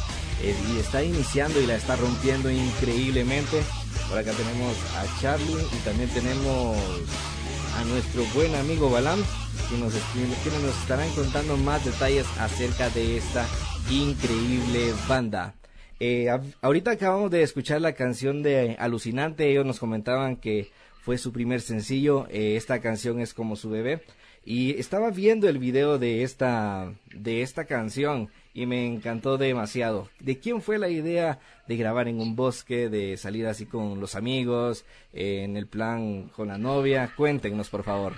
eh, 0.43 0.55
y 0.73 0.79
está 0.79 1.03
iniciando 1.03 1.61
y 1.61 1.67
la 1.67 1.75
está 1.75 1.97
rompiendo 1.97 2.53
increíblemente. 2.53 3.65
Por 4.09 4.19
acá 4.19 4.31
tenemos 4.31 4.77
a 4.97 5.21
Charlie 5.21 5.67
y 5.73 5.77
también 5.85 6.09
tenemos 6.11 6.79
a 7.77 7.85
nuestro 7.85 8.25
buen 8.33 8.55
amigo 8.55 8.91
Balam, 8.91 9.21
que 9.69 9.77
nos, 9.77 9.93
que 9.93 10.51
nos 10.51 10.77
estarán 10.83 11.11
contando 11.17 11.57
más 11.57 11.85
detalles 11.85 12.27
acerca 12.39 12.91
de 12.91 13.17
esta 13.17 13.45
increíble 13.91 14.93
banda. 15.09 15.55
Eh, 15.99 16.29
ahorita 16.61 16.93
acabamos 16.93 17.31
de 17.31 17.43
escuchar 17.43 17.81
la 17.81 17.95
canción 17.95 18.43
de 18.43 18.77
Alucinante, 18.79 19.51
ellos 19.51 19.65
nos 19.67 19.81
comentaban 19.81 20.37
que 20.37 20.71
fue 21.03 21.19
su 21.19 21.33
primer 21.33 21.61
sencillo, 21.61 22.27
eh, 22.31 22.57
esta 22.57 22.81
canción 22.81 23.21
es 23.21 23.33
como 23.35 23.57
su 23.57 23.71
bebé 23.71 24.03
y 24.45 24.79
estaba 24.79 25.11
viendo 25.11 25.49
el 25.49 25.59
video 25.59 25.99
de 25.99 26.23
esta 26.23 26.93
de 27.15 27.43
esta 27.43 27.65
canción 27.65 28.31
y 28.55 28.67
me 28.67 28.87
encantó 28.87 29.39
demasiado. 29.39 30.11
¿De 30.21 30.39
quién 30.39 30.61
fue 30.61 30.79
la 30.79 30.89
idea 30.89 31.39
de 31.67 31.77
grabar 31.77 32.09
en 32.09 32.21
un 32.21 32.37
bosque, 32.37 32.89
de 32.89 33.17
salir 33.17 33.47
así 33.47 33.67
con 33.67 34.01
los 34.01 34.15
amigos, 34.15 34.85
eh, 35.13 35.45
en 35.45 35.57
el 35.57 35.67
plan 35.67 36.29
con 36.29 36.49
la 36.49 36.59
novia? 36.59 37.13
Cuéntenos, 37.17 37.69
por 37.71 37.85
favor. 37.85 38.15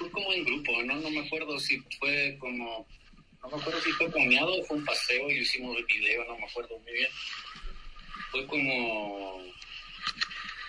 Fue 0.00 0.10
como 0.12 0.32
en 0.32 0.44
grupo, 0.46 0.82
¿no? 0.82 0.94
No 0.94 1.10
me 1.10 1.20
acuerdo 1.20 1.58
si 1.60 1.78
fue 1.98 2.34
como, 2.38 2.88
no 3.42 3.48
me 3.50 3.56
acuerdo 3.60 3.82
si 3.82 3.92
fue 3.92 4.10
comiado 4.10 4.50
o 4.58 4.64
fue 4.64 4.78
un 4.78 4.84
paseo 4.86 5.30
y 5.30 5.40
hicimos 5.40 5.76
el 5.76 5.84
video, 5.84 6.24
no 6.24 6.38
me 6.38 6.46
acuerdo 6.46 6.78
muy 6.78 6.92
bien. 6.94 7.10
Fue 8.30 8.46
como 8.46 9.44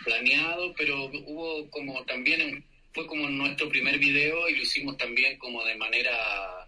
planeado, 0.04 0.74
pero 0.74 1.06
hubo 1.06 1.70
como 1.70 2.04
también, 2.04 2.62
fue 2.92 3.08
como 3.08 3.30
nuestro 3.30 3.70
primer 3.70 4.00
video 4.00 4.50
y 4.50 4.56
lo 4.58 4.64
hicimos 4.64 4.98
también 4.98 5.38
como 5.38 5.64
de 5.64 5.78
manera 5.78 6.68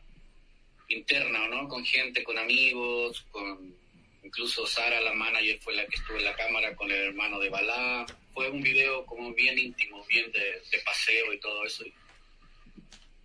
interna, 0.88 1.50
¿no? 1.50 1.68
Con 1.68 1.84
gente, 1.84 2.24
con 2.24 2.38
amigos, 2.38 3.26
con 3.30 3.76
incluso 4.24 4.66
Sara, 4.66 5.02
la 5.02 5.12
manager, 5.12 5.60
fue 5.60 5.76
la 5.76 5.86
que 5.86 5.98
estuvo 5.98 6.16
en 6.16 6.24
la 6.24 6.36
cámara 6.38 6.74
con 6.78 6.90
el 6.90 7.08
hermano 7.08 7.40
de 7.40 7.50
Balá. 7.50 8.06
Fue 8.34 8.50
un 8.50 8.64
video 8.64 9.06
como 9.06 9.34
bien 9.34 9.60
íntimo, 9.60 10.06
bien 10.06 10.32
de 10.32 10.80
paseo 10.86 11.34
y 11.34 11.40
todo 11.42 11.66
eso 11.66 11.84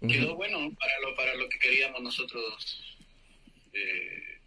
quedó 0.06 0.36
bueno 0.36 0.58
para 0.58 1.00
lo, 1.00 1.16
para 1.16 1.34
lo 1.34 1.48
que 1.48 1.58
queríamos 1.58 2.02
nosotros 2.02 2.96
eh, 3.72 4.40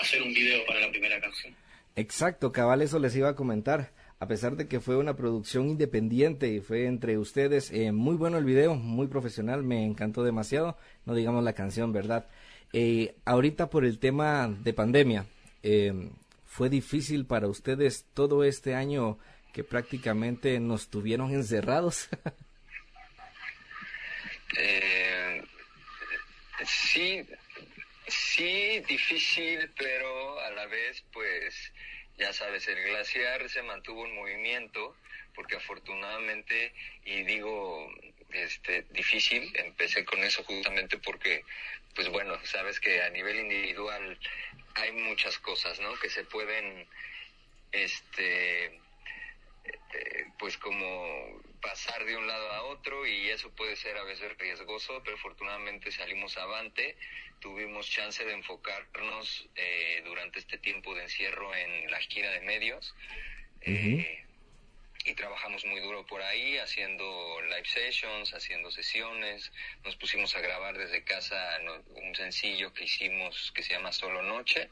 hacer 0.00 0.22
un 0.22 0.32
video 0.32 0.64
para 0.66 0.80
la 0.80 0.90
primera 0.90 1.20
canción. 1.20 1.54
Exacto, 1.94 2.52
cabal, 2.52 2.82
eso 2.82 2.98
les 2.98 3.14
iba 3.16 3.30
a 3.30 3.34
comentar. 3.34 3.92
A 4.18 4.28
pesar 4.28 4.56
de 4.56 4.66
que 4.66 4.80
fue 4.80 4.96
una 4.96 5.14
producción 5.14 5.68
independiente 5.68 6.48
y 6.48 6.60
fue 6.60 6.86
entre 6.86 7.18
ustedes, 7.18 7.70
eh, 7.70 7.92
muy 7.92 8.16
bueno 8.16 8.38
el 8.38 8.44
video, 8.44 8.74
muy 8.74 9.08
profesional, 9.08 9.62
me 9.62 9.84
encantó 9.84 10.24
demasiado, 10.24 10.78
no 11.04 11.14
digamos 11.14 11.44
la 11.44 11.52
canción, 11.52 11.92
¿verdad? 11.92 12.26
Eh, 12.72 13.14
ahorita 13.26 13.68
por 13.68 13.84
el 13.84 13.98
tema 13.98 14.48
de 14.48 14.72
pandemia, 14.72 15.26
¿fue 16.44 16.70
difícil 16.70 17.26
para 17.26 17.48
ustedes 17.48 18.06
todo 18.14 18.44
este 18.44 18.74
año 18.74 19.18
que 19.56 19.64
prácticamente 19.64 20.60
nos 20.60 20.90
tuvieron 20.90 21.32
encerrados. 21.32 22.10
eh, 24.54 25.42
sí, 26.64 27.26
sí, 28.06 28.80
difícil, 28.80 29.70
pero 29.76 30.40
a 30.40 30.50
la 30.50 30.66
vez, 30.66 31.02
pues, 31.12 31.72
ya 32.18 32.32
sabes, 32.32 32.66
el 32.68 32.82
glaciar 32.82 33.48
se 33.48 33.62
mantuvo 33.62 34.06
en 34.06 34.14
movimiento, 34.14 34.96
porque 35.34 35.56
afortunadamente, 35.56 36.72
y 37.04 37.22
digo, 37.24 37.92
este, 38.30 38.82
difícil, 38.90 39.52
empecé 39.56 40.04
con 40.04 40.22
eso 40.24 40.42
justamente 40.44 40.98
porque, 40.98 41.44
pues 41.94 42.08
bueno, 42.08 42.38
sabes 42.44 42.80
que 42.80 43.02
a 43.02 43.10
nivel 43.10 43.40
individual 43.40 44.18
hay 44.74 44.92
muchas 44.92 45.38
cosas, 45.38 45.78
¿no? 45.80 45.94
Que 45.98 46.10
se 46.10 46.24
pueden, 46.24 46.86
este, 47.72 48.80
pues 50.38 50.58
como 50.58 51.40
pasar 51.60 52.04
de 52.04 52.16
un 52.16 52.26
lado 52.26 52.52
a 52.52 52.62
otro 52.64 53.06
y 53.06 53.30
eso 53.30 53.50
puede 53.50 53.76
ser 53.76 53.96
a 53.96 54.04
veces 54.04 54.36
riesgoso, 54.38 55.02
pero 55.04 55.16
afortunadamente 55.16 55.90
salimos 55.90 56.36
avante, 56.36 56.96
tuvimos 57.40 57.88
chance 57.88 58.24
de 58.24 58.32
enfocarnos 58.32 59.48
eh, 59.56 60.02
durante 60.04 60.38
este 60.38 60.58
tiempo 60.58 60.94
de 60.94 61.02
encierro 61.02 61.54
en 61.54 61.90
la 61.90 61.98
gira 62.00 62.30
de 62.30 62.40
medios 62.40 62.94
eh, 63.62 64.24
y 65.04 65.14
trabajamos 65.14 65.64
muy 65.64 65.80
duro 65.80 66.04
por 66.06 66.22
ahí 66.22 66.58
haciendo 66.58 67.40
live 67.42 67.66
sessions, 67.66 68.34
haciendo 68.34 68.70
sesiones, 68.70 69.52
nos 69.84 69.96
pusimos 69.96 70.34
a 70.36 70.40
grabar 70.40 70.76
desde 70.76 71.04
casa 71.04 71.58
un 71.88 72.14
sencillo 72.14 72.72
que 72.72 72.84
hicimos 72.84 73.52
que 73.52 73.62
se 73.62 73.74
llama 73.74 73.92
Solo 73.92 74.22
Noche 74.22 74.68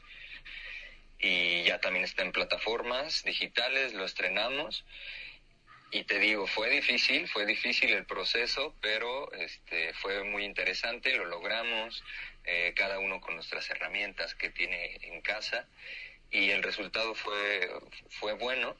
y 1.25 1.63
ya 1.63 1.79
también 1.79 2.05
está 2.05 2.21
en 2.21 2.31
plataformas 2.31 3.23
digitales, 3.23 3.93
lo 3.95 4.05
estrenamos. 4.05 4.85
Y 5.89 6.03
te 6.03 6.19
digo, 6.19 6.45
fue 6.45 6.69
difícil, 6.69 7.27
fue 7.27 7.47
difícil 7.47 7.91
el 7.93 8.05
proceso, 8.05 8.75
pero 8.79 9.31
este, 9.33 9.93
fue 9.95 10.23
muy 10.23 10.43
interesante, 10.45 11.15
lo 11.15 11.25
logramos, 11.25 12.03
eh, 12.43 12.73
cada 12.75 12.99
uno 12.99 13.21
con 13.21 13.33
nuestras 13.33 13.67
herramientas 13.71 14.35
que 14.35 14.51
tiene 14.51 14.99
en 15.01 15.21
casa, 15.21 15.67
y 16.29 16.51
el 16.51 16.61
resultado 16.61 17.15
fue, 17.15 17.71
fue 18.09 18.33
bueno. 18.33 18.77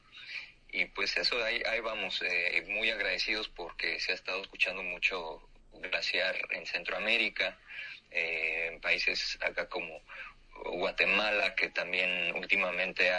Y 0.70 0.84
pues 0.84 1.16
eso, 1.16 1.42
ahí, 1.42 1.60
ahí 1.68 1.80
vamos, 1.80 2.22
eh, 2.22 2.64
muy 2.68 2.90
agradecidos 2.90 3.48
porque 3.48 3.98
se 3.98 4.12
ha 4.12 4.14
estado 4.14 4.40
escuchando 4.42 4.84
mucho 4.84 5.42
glaciar 5.72 6.36
en 6.50 6.64
Centroamérica, 6.64 7.58
eh, 8.12 8.70
en 8.72 8.80
países 8.80 9.36
acá 9.40 9.68
como 9.68 10.00
Guatemala, 10.64 11.54
que 11.54 11.68
también 11.70 12.34
últimamente 12.36 13.10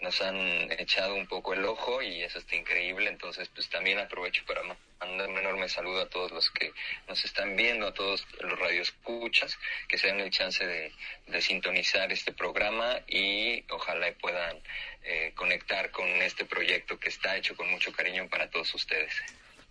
nos 0.00 0.20
han 0.22 0.70
echado 0.72 1.14
un 1.14 1.26
poco 1.26 1.54
el 1.54 1.64
ojo 1.64 2.02
y 2.02 2.22
eso 2.22 2.38
está 2.38 2.56
increíble. 2.56 3.08
Entonces, 3.08 3.48
pues 3.54 3.68
también 3.68 3.98
aprovecho 3.98 4.44
para 4.46 4.62
mandar 5.00 5.28
un 5.28 5.38
enorme 5.38 5.68
saludo 5.68 6.02
a 6.02 6.08
todos 6.08 6.30
los 6.30 6.50
que 6.50 6.72
nos 7.08 7.24
están 7.24 7.56
viendo, 7.56 7.86
a 7.86 7.94
todos 7.94 8.26
los 8.40 8.58
radioescuchas, 8.58 9.58
que 9.88 9.98
se 9.98 10.08
den 10.08 10.20
el 10.20 10.30
chance 10.30 10.66
de, 10.66 10.92
sintonizar 11.40 12.10
este 12.12 12.32
programa 12.32 13.00
y 13.06 13.64
ojalá 13.70 14.12
puedan 14.20 14.58
eh, 15.04 15.32
conectar 15.34 15.90
con 15.90 16.06
este 16.06 16.44
proyecto 16.44 16.98
que 16.98 17.08
está 17.08 17.36
hecho 17.36 17.56
con 17.56 17.70
mucho 17.70 17.92
cariño 17.92 18.28
para 18.28 18.50
todos 18.50 18.74
ustedes. 18.74 19.12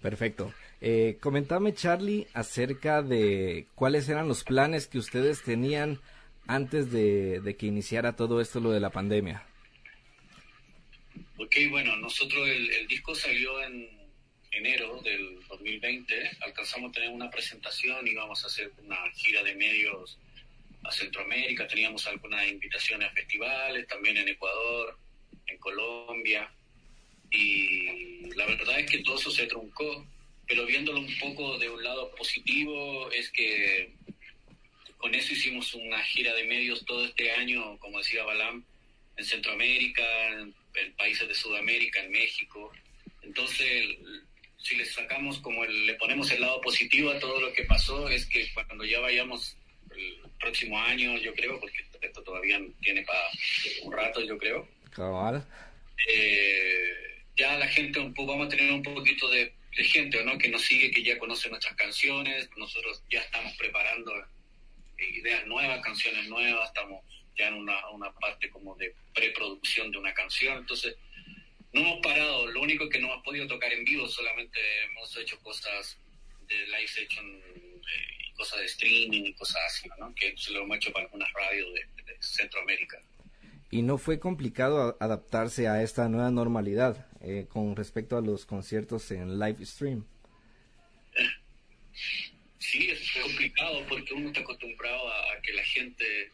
Perfecto. 0.02 0.54
Eh, 0.82 1.18
comentame, 1.20 1.74
Charlie, 1.74 2.28
acerca 2.34 3.02
de 3.02 3.68
cuáles 3.76 4.08
eran 4.08 4.28
los 4.28 4.44
planes 4.44 4.88
que 4.88 4.98
ustedes 4.98 5.44
tenían 5.44 6.00
antes 6.50 6.92
de, 6.92 7.56
que 7.60 7.68
iniciara 7.68 8.16
todo 8.16 8.42
esto, 8.42 8.60
lo 8.60 8.72
de 8.72 8.80
la 8.80 8.90
pandemia? 8.90 9.46
Ok, 11.38 11.56
bueno, 11.70 11.96
nosotros 11.98 12.50
el, 12.50 12.88
disco 12.88 13.14
salió 13.14 13.62
en 13.62 13.88
enero 14.52 15.00
del 15.04 15.40
2020, 15.48 16.38
alcanzamos 16.42 16.90
a 16.90 16.94
tener 16.94 17.10
una 17.12 17.30
presentación, 17.30 18.08
íbamos 18.08 18.44
a 18.44 18.48
hacer 18.48 18.72
una 18.84 18.98
gira 19.14 19.44
de 19.44 19.54
medios 19.54 20.18
a 20.84 20.92
Centroamérica, 20.92 21.68
teníamos 21.68 22.08
algunas 22.08 22.48
invitaciones 22.48 23.10
a 23.10 23.14
festivales, 23.14 23.86
también 23.86 24.18
en 24.18 24.30
Ecuador, 24.30 24.98
en 25.46 25.58
Colombia, 25.60 26.52
y 27.30 28.34
la 28.34 28.48
verdad 28.48 28.80
es 28.80 28.90
que 28.90 29.04
todo 29.04 29.20
eso 29.20 29.30
se 29.30 29.46
truncó, 29.46 30.04
pero 30.48 30.66
viéndolo 30.66 31.00
un 31.00 31.20
poco 31.20 31.60
de 31.60 31.70
un 31.70 31.84
lado 31.84 32.10
positivo 32.16 33.12
es 33.12 33.30
que 33.30 33.94
con 35.00 35.16
eso 35.16 35.32
hicimos 35.32 35.74
una 35.74 36.04
gira 36.04 36.36
de 36.36 36.44
medios 36.44 36.86
todo 36.86 37.06
este 37.06 37.32
año, 37.32 37.78
como 37.80 38.00
decía 38.00 38.26
Balam, 38.26 38.66
en 39.16 39.26
Centroamérica, 39.26 40.04
en, 40.34 40.54
países 40.98 41.28
de 41.28 41.34
Sudamérica, 41.34 42.02
en 42.02 42.12
México. 42.12 42.72
Entonces, 43.22 43.98
si 44.58 44.76
le 44.76 44.86
sacamos 44.86 45.40
como 45.40 45.64
le 45.66 45.94
ponemos 45.96 46.30
el 46.32 46.42
lado 46.42 46.60
positivo 46.60 47.12
a 47.12 47.20
todo 47.20 47.40
lo 47.40 47.54
que 47.54 47.64
pasó, 47.64 48.10
es 48.10 48.26
que 48.26 48.52
cuando 48.54 48.84
ya 48.84 49.00
vayamos 49.00 49.56
el 49.96 50.18
próximo 50.38 50.78
año, 50.78 51.18
yo 51.18 51.34
creo, 51.34 51.60
porque 51.62 51.86
esto 52.02 52.22
todavía 52.22 52.60
tiene 52.82 53.04
para 53.04 53.22
un 53.84 53.94
rato, 53.94 54.22
yo 54.22 54.38
creo. 54.38 54.68
Cabal. 54.92 55.48
Eh, 56.14 57.24
ya 57.38 57.58
la 57.58 57.68
gente 57.70 58.00
un 58.00 58.14
poco, 58.14 58.34
vamos 58.34 58.48
a 58.48 58.58
tener 58.58 58.70
un 58.70 58.84
poquito 58.84 59.30
de, 59.30 59.54
de 59.78 59.84
gente, 59.86 60.22
¿no? 60.26 60.38
Que 60.38 60.50
nos 60.50 60.62
sigue, 60.62 60.92
que 60.92 61.04
ya 61.04 61.18
conoce 61.18 61.50
nuestras 61.50 61.76
canciones. 61.76 62.50
Nosotros 62.58 63.02
ya 63.10 63.22
estamos 63.22 63.54
preparando 63.54 64.14
ideas 65.02 65.46
nuevas, 65.48 65.82
canciones 65.82 66.28
nuevas, 66.28 66.68
estamos 66.68 67.04
ya 67.38 67.48
en 67.48 67.56
una, 67.56 67.90
una 67.90 68.12
parte 68.14 68.50
como 68.50 68.76
de 68.76 68.94
preproducción 69.14 69.92
de 69.92 69.98
una 69.98 70.14
canción, 70.14 70.58
entonces 70.58 70.96
no 71.72 71.82
hemos 71.82 72.00
parado, 72.02 72.48
lo 72.48 72.62
único 72.62 72.90
que 72.90 73.00
no 73.00 73.08
hemos 73.08 73.24
podido 73.24 73.48
tocar 73.48 73.72
en 73.72 73.84
vivo, 73.84 74.08
solamente 74.08 74.60
hemos 74.86 75.16
hecho 75.18 75.40
cosas 75.42 75.98
de 76.48 76.56
live 76.68 76.88
session 76.88 77.42
y 78.26 78.34
cosas 78.34 78.60
de 78.60 78.66
streaming 78.66 79.24
y 79.26 79.34
cosas 79.34 79.62
así, 79.68 79.90
¿no? 80.00 80.14
que 80.16 80.36
se 80.38 80.52
lo 80.52 80.64
hemos 80.64 80.78
hecho 80.78 80.92
para 80.92 81.06
algunas 81.06 81.32
radios 81.34 81.74
de, 81.74 81.88
Centroamérica. 82.22 83.02
¿Y 83.72 83.82
no 83.82 83.98
fue 83.98 84.20
complicado 84.20 84.98
adaptarse 85.00 85.70
a 85.70 85.82
esta 85.84 86.10
nueva 86.10 86.32
normalidad 86.32 87.08
eh, 87.22 87.46
con 87.48 87.78
respecto 87.78 88.18
a 88.18 88.22
los 88.22 88.46
conciertos 88.46 89.10
en 89.12 89.40
live 89.40 89.66
stream? 89.66 90.04
Sí, 92.60 92.92
es 92.92 93.12
complicado 93.24 93.86
porque 93.88 94.14
uno 94.14 94.28
está 94.28 94.42
acostumbrado 94.42 95.08
a, 95.12 95.42
que 95.42 95.54
la 95.54 95.64
gente 95.64 96.32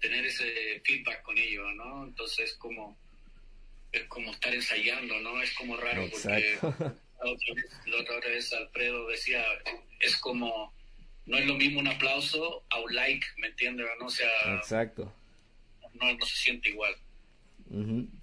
tener 0.00 0.24
ese 0.24 0.80
feedback 0.84 1.22
con 1.22 1.36
ellos, 1.36 1.66
¿no? 1.76 2.06
Entonces 2.06 2.54
como 2.54 2.98
es 3.92 4.04
como 4.04 4.32
estar 4.32 4.54
ensayando, 4.54 5.20
¿no? 5.20 5.40
Es 5.42 5.52
como 5.54 5.76
raro 5.76 6.08
porque 6.10 6.58
la 7.86 7.98
otra, 7.98 8.18
vez, 8.20 8.52
Alfredo 8.54 9.06
decía, 9.08 9.44
es 10.00 10.16
como 10.16 10.72
no 11.26 11.36
es 11.36 11.46
lo 11.46 11.54
mismo 11.54 11.80
un 11.80 11.88
aplauso 11.88 12.64
a 12.70 12.80
un 12.80 12.94
like, 12.94 13.26
¿me 13.36 13.48
entiendes? 13.48 13.86
¿no? 14.00 14.06
O 14.06 14.10
sea, 14.10 14.56
Exacto. 14.56 15.12
No, 15.94 16.14
no 16.14 16.24
se 16.24 16.36
siente 16.36 16.70
igual. 16.70 16.94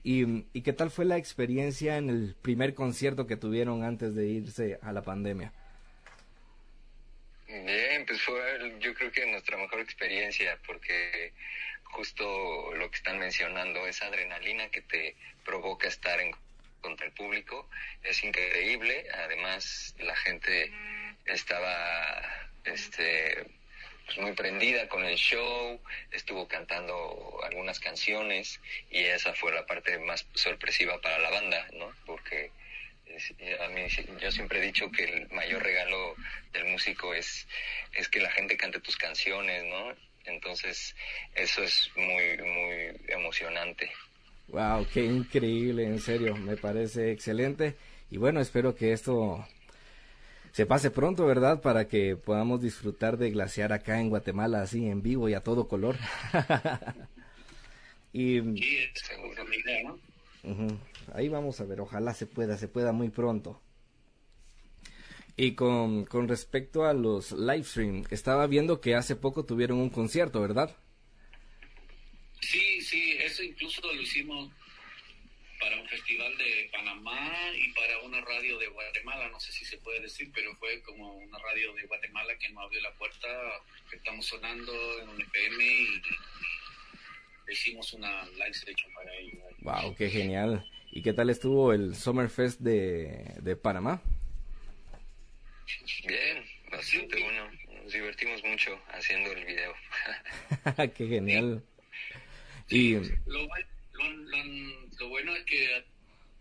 ¿Y, 0.03 0.43
¿Y 0.51 0.61
qué 0.61 0.73
tal 0.73 0.91
fue 0.91 1.05
la 1.05 1.17
experiencia 1.17 1.97
en 1.97 2.09
el 2.09 2.35
primer 2.41 2.73
concierto 2.73 3.27
que 3.27 3.37
tuvieron 3.37 3.83
antes 3.83 4.13
de 4.15 4.27
irse 4.27 4.79
a 4.81 4.91
la 4.91 5.03
pandemia? 5.03 5.53
Bien, 7.47 8.05
pues 8.05 8.21
fue 8.21 8.75
yo 8.79 8.93
creo 8.93 9.11
que 9.11 9.25
nuestra 9.25 9.55
mejor 9.57 9.79
experiencia 9.79 10.59
porque 10.67 11.31
justo 11.83 12.73
lo 12.75 12.91
que 12.91 12.97
están 12.97 13.19
mencionando, 13.19 13.87
esa 13.87 14.07
adrenalina 14.07 14.69
que 14.69 14.81
te 14.81 15.15
provoca 15.45 15.87
estar 15.87 16.19
en 16.19 16.35
contra 16.81 17.05
el 17.05 17.13
público 17.13 17.69
es 18.03 18.23
increíble. 18.23 19.07
Además, 19.13 19.95
la 19.99 20.15
gente 20.17 20.71
estaba 21.25 22.49
este 22.65 23.45
pues 24.05 24.17
muy 24.19 24.31
prendida 24.33 24.87
con 24.87 25.03
el 25.03 25.15
show, 25.15 25.81
estuvo 26.11 26.47
cantando 26.47 27.41
algunas 27.43 27.79
canciones 27.79 28.59
y 28.89 28.99
esa 29.03 29.33
fue 29.33 29.53
la 29.53 29.65
parte 29.65 29.99
más 29.99 30.25
sorpresiva 30.33 31.01
para 31.01 31.19
la 31.19 31.29
banda, 31.29 31.67
¿no? 31.73 31.93
Porque 32.05 32.51
a 33.59 33.69
mí, 33.69 33.81
yo 34.21 34.31
siempre 34.31 34.59
he 34.59 34.67
dicho 34.67 34.91
que 34.91 35.03
el 35.03 35.29
mayor 35.29 35.63
regalo 35.63 36.15
del 36.53 36.65
músico 36.65 37.13
es, 37.13 37.47
es 37.93 38.07
que 38.09 38.19
la 38.19 38.31
gente 38.31 38.57
cante 38.57 38.79
tus 38.79 38.97
canciones, 38.97 39.63
¿no? 39.65 39.93
Entonces, 40.25 40.95
eso 41.35 41.63
es 41.63 41.89
muy, 41.95 42.37
muy 42.37 42.99
emocionante. 43.07 43.91
Wow, 44.49 44.87
qué 44.93 45.03
increíble, 45.03 45.85
en 45.85 45.99
serio, 45.99 46.35
me 46.35 46.57
parece 46.57 47.11
excelente. 47.11 47.75
Y 48.11 48.17
bueno, 48.17 48.39
espero 48.39 48.75
que 48.75 48.93
esto 48.93 49.45
se 50.51 50.65
pase 50.65 50.91
pronto, 50.91 51.25
¿verdad? 51.25 51.61
Para 51.61 51.87
que 51.87 52.15
podamos 52.15 52.61
disfrutar 52.61 53.17
de 53.17 53.31
glaciar 53.31 53.73
acá 53.73 53.99
en 53.99 54.09
Guatemala, 54.09 54.61
así 54.61 54.87
en 54.87 55.01
vivo 55.01 55.29
y 55.29 55.33
a 55.33 55.41
todo 55.41 55.67
color. 55.67 55.97
y, 58.13 58.39
sí, 58.41 58.89
seguro, 58.95 59.43
¿no? 60.43 60.79
Ahí 61.13 61.29
vamos 61.29 61.59
a 61.61 61.65
ver, 61.65 61.81
ojalá 61.81 62.13
se 62.13 62.25
pueda, 62.25 62.57
se 62.57 62.67
pueda 62.67 62.91
muy 62.91 63.09
pronto. 63.09 63.61
Y 65.35 65.53
con, 65.53 66.05
con 66.05 66.27
respecto 66.27 66.85
a 66.85 66.93
los 66.93 67.31
live 67.31 67.63
stream, 67.63 68.03
estaba 68.09 68.47
viendo 68.47 68.81
que 68.81 68.95
hace 68.95 69.15
poco 69.15 69.45
tuvieron 69.45 69.77
un 69.77 69.89
concierto, 69.89 70.41
¿verdad? 70.41 70.75
Sí, 72.41 72.81
sí, 72.81 73.17
eso 73.19 73.43
incluso 73.43 73.81
lo 73.81 74.01
hicimos 74.01 74.51
para 75.59 75.79
un 75.79 75.87
festival 75.87 76.37
de 76.37 76.69
Panamá 76.71 77.33
y 77.55 77.71
para 77.73 77.99
una 77.99 78.21
radio 78.21 78.57
de 78.59 78.67
Guatemala, 78.67 79.29
no 79.29 79.39
sé 79.39 79.51
si 79.51 79.65
se 79.65 79.77
puede 79.77 80.01
decir, 80.01 80.29
pero 80.33 80.55
fue 80.55 80.81
como 80.81 81.15
una 81.17 81.39
radio 81.39 81.73
de 81.73 81.83
Guatemala 81.83 82.37
que 82.37 82.49
nos 82.49 82.63
abrió 82.63 82.81
la 82.81 82.93
puerta, 82.95 83.27
que 83.89 83.97
estamos 83.97 84.25
sonando 84.25 84.73
en 85.01 85.09
un 85.09 85.21
FM 85.21 85.63
y 85.65 86.01
hicimos 87.51 87.93
una 87.93 88.25
live 88.25 88.53
session 88.53 88.93
para 88.93 89.13
ellos. 89.15 89.43
Wow, 89.59 89.95
qué 89.95 90.09
genial. 90.09 90.65
¿Y 90.97 91.03
qué 91.03 91.13
tal 91.13 91.29
estuvo 91.29 91.73
el 91.73 91.93
Summerfest 91.93 92.59
de, 92.59 93.35
de 93.39 93.55
Panamá? 93.55 94.01
Bien, 96.07 96.43
bastante 96.71 97.21
bueno. 97.21 97.51
Nos 97.83 97.93
divertimos 97.93 98.43
mucho 98.43 98.81
haciendo 98.87 99.31
el 99.31 99.45
video. 99.45 99.75
qué 100.95 101.07
genial. 101.07 101.63
y 102.69 102.95
lo, 102.95 103.01
lo, 103.27 105.09
bueno 105.09 105.35
es 105.35 105.43
que 105.45 105.85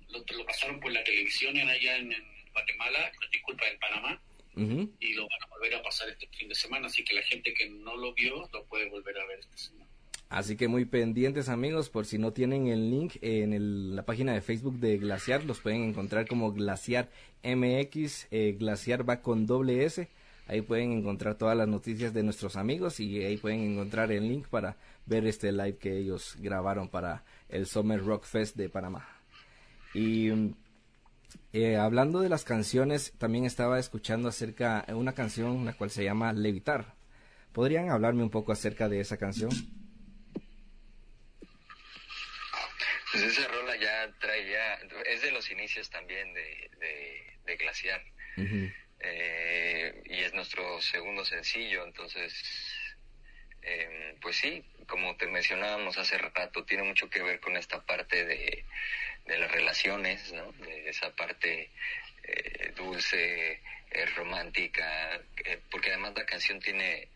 lo, 0.09 0.25
lo, 0.27 0.47
pasaron 0.47 0.81
por 0.81 0.91
la 0.91 1.05
televisión 1.05 1.55
allá 1.59 1.99
en, 1.99 2.15
Guatemala, 2.55 3.13
disculpa, 3.31 3.69
en 3.69 3.79
Panamá, 3.79 4.23
y 5.01 5.13
lo 5.13 5.29
van 5.29 5.43
a 5.43 5.47
volver 5.49 5.75
a 5.75 5.83
pasar 5.83 6.09
este 6.09 6.29
fin 6.29 6.49
de 6.49 6.55
semana, 6.55 6.87
así 6.87 7.05
que 7.05 7.15
la 7.15 7.23
gente 7.25 7.53
que 7.53 7.69
no 7.69 7.95
lo 7.95 8.15
vio 8.15 8.49
lo 8.51 8.65
puede 8.65 8.89
volver 8.89 9.19
a 9.19 9.27
ver 9.27 9.41
esta 9.41 9.59
semana. 9.59 9.86
Así 10.29 10.57
que 10.57 10.67
muy 10.67 10.85
pendientes 10.85 11.49
amigos, 11.49 11.89
por 11.89 12.05
si 12.05 12.19
no 12.19 12.33
tienen 12.33 12.67
el 12.67 12.91
link 12.91 13.15
en 13.21 13.95
la 13.95 14.05
página 14.05 14.33
de 14.33 14.41
Facebook 14.41 14.81
de 14.81 14.99
Glaciar, 14.99 15.45
los 15.45 15.61
pueden 15.61 15.85
encontrar 15.85 16.27
como 16.27 16.53
Glaciar 16.53 17.09
MX, 17.45 18.27
eh, 18.33 18.57
Glaciar 18.59 19.09
va 19.09 19.23
con 19.23 19.47
doble 19.47 19.85
S, 19.85 20.09
ahí 20.49 20.63
pueden 20.63 20.91
encontrar 20.91 21.37
todas 21.37 21.57
las 21.57 21.69
noticias 21.69 22.13
de 22.13 22.25
nuestros 22.25 22.57
amigos 22.57 22.99
y 22.99 23.23
ahí 23.23 23.37
pueden 23.37 23.61
encontrar 23.61 24.11
el 24.11 24.27
link 24.27 24.49
para 24.49 24.77
ver 25.07 25.27
este 25.27 25.53
live 25.53 25.77
que 25.77 25.97
ellos 25.97 26.37
grabaron 26.41 26.89
para 26.89 27.23
el 27.49 27.67
Summer 27.67 28.05
Rock 28.05 28.25
Fest 28.25 28.57
de 28.57 28.69
Panamá. 28.69 29.09
Y 29.95 30.55
eh, 31.53 31.77
hablando 31.77 32.21
de 32.21 32.29
las 32.29 32.43
canciones, 32.43 33.13
también 33.17 33.45
estaba 33.45 33.79
escuchando 33.79 34.29
acerca 34.29 34.85
de 34.89 34.95
una 34.95 35.13
canción 35.13 35.65
la 35.65 35.75
cual 35.75 35.91
se 35.91 36.03
llama 36.03 36.33
Levitar. 36.33 36.97
¿Podrían 37.53 37.91
hablarme 37.91 38.25
un 38.25 38.31
poco 38.31 38.51
acerca 38.51 38.89
de 38.89 39.01
esa 39.01 39.17
canción? 39.17 39.51
Pues 43.27 43.39
esa 43.39 43.49
rola 43.49 43.75
ya 43.75 44.09
trae 44.21 44.49
ya, 44.49 44.79
es 45.05 45.21
de 45.21 45.33
los 45.33 45.51
inicios 45.51 45.91
también 45.91 46.33
de, 46.33 46.71
de, 47.45 47.57
Glaciar. 47.57 48.01
Eh, 49.01 50.03
y 50.05 50.21
es 50.21 50.33
nuestro 50.33 50.81
segundo 50.81 51.25
sencillo, 51.25 51.85
entonces, 51.85 52.33
em, 53.63 54.21
pues 54.21 54.37
sí, 54.37 54.65
como 54.87 55.17
te 55.17 55.27
mencionábamos 55.27 55.99
hace 55.99 56.19
rato, 56.19 56.65
tiene 56.65 56.85
mucho 56.85 57.11
que 57.11 57.21
ver 57.21 57.41
con 57.41 57.57
esta 57.57 57.85
parte 57.85 58.25
de, 58.25 58.65
de 59.25 59.39
las 59.39 59.51
relaciones, 59.51 60.33
¿no? 60.33 60.53
De 60.53 60.89
esa 60.89 61.11
parte 61.17 61.71
eh, 62.23 62.73
dulce, 62.77 63.61
eh, 63.91 64.07
romántica, 64.15 65.21
porque 65.69 65.89
además 65.89 66.13
la 66.15 66.27
canción 66.27 66.61
tiene 66.61 67.09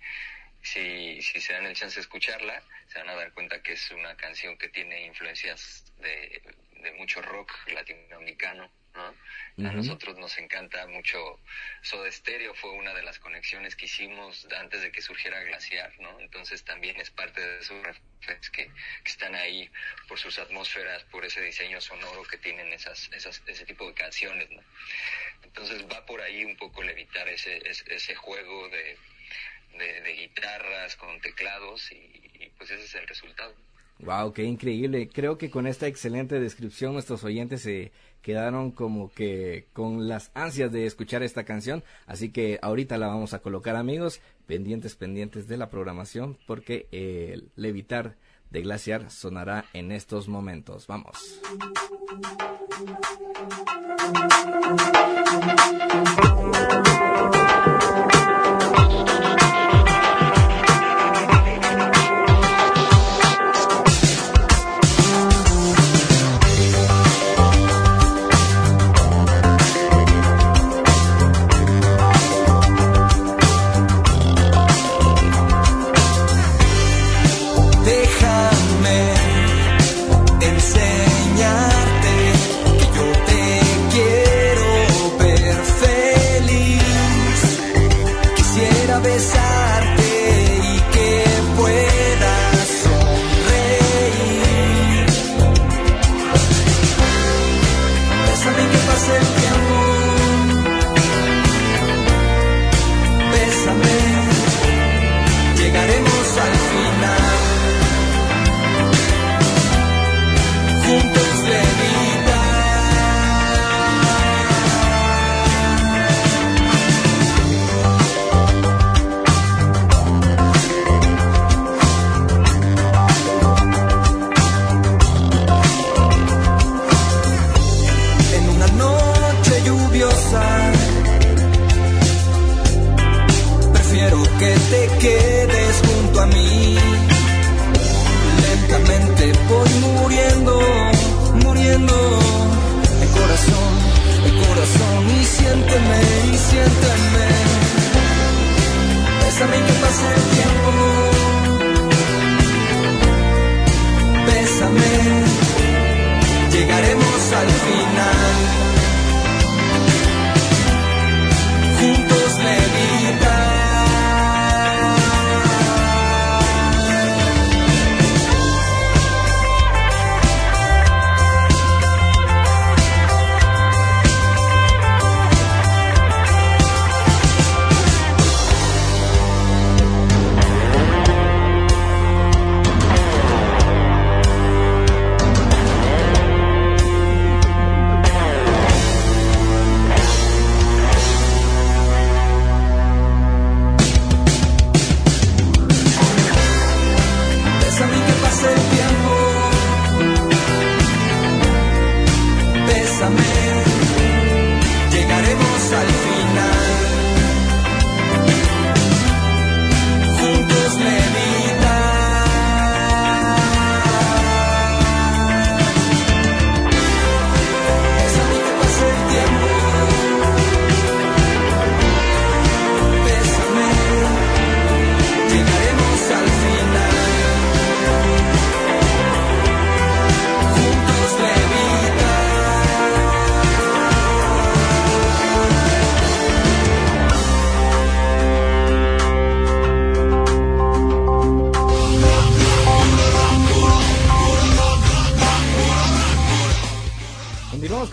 si, 0.63 1.21
si 1.23 1.41
se 1.41 1.53
dan 1.53 1.67
el 1.67 1.75
chance 1.75 1.97
de 1.97 2.03
escucharla, 2.03 2.63
se 2.89 2.99
van 2.99 3.09
a 3.09 3.15
dar 3.15 3.33
cuenta 3.33 3.63
que 3.63 3.73
es 3.73 3.91
una 3.91 4.17
canción 4.17 4.57
que 4.59 4.69
tiene 4.69 5.07
influencias 5.07 5.85
de, 5.99 6.43
de 6.83 6.93
mucho 6.93 7.23
rock 7.23 7.53
latinoamericano. 7.69 8.71
¿no? 8.95 9.69
A 9.69 9.73
nosotros 9.73 10.19
nos 10.19 10.37
encanta 10.39 10.87
mucho 10.87 11.39
Soda 11.83 12.11
Stereo, 12.11 12.55
fue 12.55 12.73
una 12.73 12.93
de 12.93 13.03
las 13.03 13.19
conexiones 13.19 13.77
que 13.77 13.85
hicimos 13.85 14.49
antes 14.59 14.83
de 14.83 14.91
que 14.91 15.01
surgiera 15.01 15.43
Glaciar, 15.45 15.93
¿no? 16.01 16.19
Entonces 16.19 16.65
también 16.65 16.99
es 17.01 17.11
parte 17.11 17.41
de 17.41 17.61
esos 17.61 17.81
reflexos 17.83 18.51
que, 18.51 18.67
que, 18.67 19.11
están 19.11 19.35
ahí 19.35 19.71
por 20.09 20.19
sus 20.19 20.39
atmósferas, 20.39 21.05
por 21.05 21.25
ese 21.25 21.41
diseño 21.41 21.81
sonoro 21.81 22.25
que 22.25 22.39
tienen 22.39 22.73
esas, 22.73 23.11
esas, 23.13 23.43
ese 23.47 23.65
tipo 23.65 23.87
de 23.87 23.95
canciones, 23.95 24.51
¿no? 24.51 24.63
Entonces 25.43 25.85
va 25.87 26.05
por 26.05 26.21
ahí 26.21 26.45
un 26.45 26.57
poco 26.57 26.83
el 26.83 26.91
evitar 26.91 27.29
ese, 27.29 27.63
ese 27.65 28.15
juego 28.15 28.69
de, 28.71 28.99
de, 29.79 30.13
guitarras, 30.13 30.97
con 30.97 31.21
teclados 31.21 31.91
y, 31.93 31.97
y 32.45 32.53
pues 32.57 32.71
ese 32.71 32.85
es 32.85 32.95
el 32.95 33.07
resultado. 33.07 33.55
Wow, 34.03 34.33
qué 34.33 34.45
increíble. 34.45 35.09
Creo 35.13 35.37
que 35.37 35.51
con 35.51 35.67
esta 35.67 35.87
excelente 35.87 36.41
descripción 36.41 36.95
nuestros 36.95 37.23
oyentes 37.23 37.63
se 37.63 37.93
quedaron 38.23 38.71
como 38.71 39.13
que 39.13 39.67
con 39.73 40.09
las 40.09 40.31
ansias 40.35 40.73
de 40.73 40.87
escuchar 40.87 41.23
esta 41.23 41.45
canción, 41.45 41.85
así 42.07 42.31
que 42.31 42.59
ahorita 42.63 42.97
la 42.99 43.09
vamos 43.09 43.35
a 43.35 43.41
colocar 43.41 43.77
amigos, 43.77 44.21
pendientes, 44.47 44.95
pendientes 44.95 45.49
de 45.49 45.57
la 45.59 45.69
programación, 45.69 46.39
porque 46.47 46.89
el 46.93 47.51
levitar 47.57 48.17
de 48.51 48.63
glaciar 48.63 49.11
sonará 49.11 49.67
en 49.75 49.93
estos 49.93 50.29
momentos. 50.29 50.87
Vamos. 50.87 51.41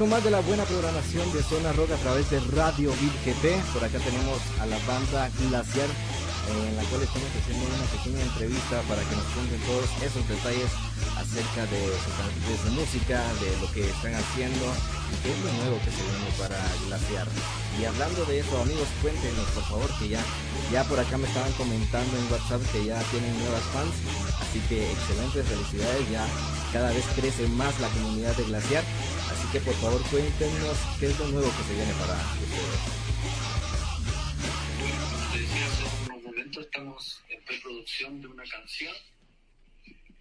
Más 0.07 0.23
de 0.23 0.31
la 0.31 0.39
buena 0.41 0.63
programación 0.63 1.31
de 1.33 1.43
Zona 1.43 1.73
Rock 1.73 1.91
a 1.91 1.97
través 1.97 2.29
de 2.29 2.39
Radio 2.55 2.91
Vid 3.01 3.11
GT. 3.25 3.59
Por 3.73 3.83
acá 3.83 3.99
tenemos 3.99 4.39
a 4.61 4.65
la 4.65 4.77
banda 4.87 5.29
Glaciar, 5.35 5.89
en 6.47 6.75
la 6.77 6.83
cual 6.87 7.03
estamos 7.03 7.27
haciendo 7.35 7.67
una 7.67 7.87
pequeña 7.91 8.21
entrevista 8.23 8.79
para 8.87 9.03
que 9.03 9.15
nos 9.15 9.27
cuenten 9.35 9.59
todos 9.67 9.89
esos 9.99 10.23
detalles 10.29 10.71
acerca 11.19 11.67
de 11.67 11.91
su, 11.99 12.71
música, 12.71 13.19
de 13.43 13.51
lo 13.59 13.67
que 13.73 13.83
están 13.89 14.15
haciendo 14.15 14.63
y 15.11 15.15
qué 15.23 15.29
es 15.33 15.39
lo 15.43 15.51
nuevo 15.59 15.75
que 15.83 15.91
se 15.91 16.03
viene 16.03 16.31
para 16.39 16.59
Glaciar. 16.87 17.27
Y 17.75 17.85
hablando 17.85 18.23
de 18.25 18.39
eso, 18.39 18.61
amigos, 18.61 18.87
cuéntenos 19.01 19.45
por 19.51 19.63
favor 19.67 19.89
que 19.99 20.07
ya, 20.07 20.23
ya 20.71 20.83
por 20.85 20.99
acá 20.99 21.17
me 21.17 21.27
estaban 21.27 21.51
comentando 21.53 22.15
en 22.15 22.31
WhatsApp 22.31 22.63
que 22.71 22.85
ya 22.85 22.99
tienen 23.11 23.35
nuevas 23.43 23.65
fans. 23.75 23.95
Así 24.39 24.59
que 24.69 24.87
excelentes 24.87 25.43
felicidades, 25.47 26.09
ya 26.09 26.23
cada 26.71 26.95
vez 26.95 27.03
crece 27.15 27.47
más 27.59 27.77
la 27.79 27.89
comunidad 27.89 28.35
de 28.37 28.45
Glaciar. 28.45 28.83
Que 29.51 29.60
por 29.62 29.73
favor 29.75 30.01
cuéntenos 30.10 30.77
qué 30.99 31.05
es 31.07 31.19
lo 31.19 31.27
nuevo 31.27 31.49
que 31.57 31.63
se 31.63 31.73
viene 31.73 31.93
para 31.93 32.13
ustedes. 32.41 32.81
Te 35.31 35.39
decía 35.39 35.65
hace 35.65 35.83
unos 36.05 36.23
momentos, 36.23 36.65
estamos 36.65 37.21
en 37.29 37.45
preproducción 37.45 38.21
de 38.21 38.27
una 38.27 38.43
canción 38.43 38.93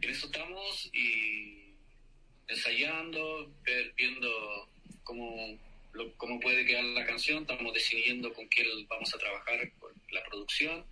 en 0.01 0.11
eso 0.11 0.27
estamos 0.27 0.91
y 0.93 1.75
ensayando, 2.49 3.51
viendo 3.97 4.69
cómo, 5.05 5.59
cómo 6.17 6.41
puede 6.41 6.65
quedar 6.65 6.85
la 6.85 7.07
canción, 7.07 7.43
estamos 7.43 7.73
decidiendo 7.73 8.33
con 8.33 8.47
quién 8.49 8.67
vamos 8.89 9.15
a 9.15 9.19
trabajar 9.19 9.73
la 10.13 10.23
producción. 10.25 10.85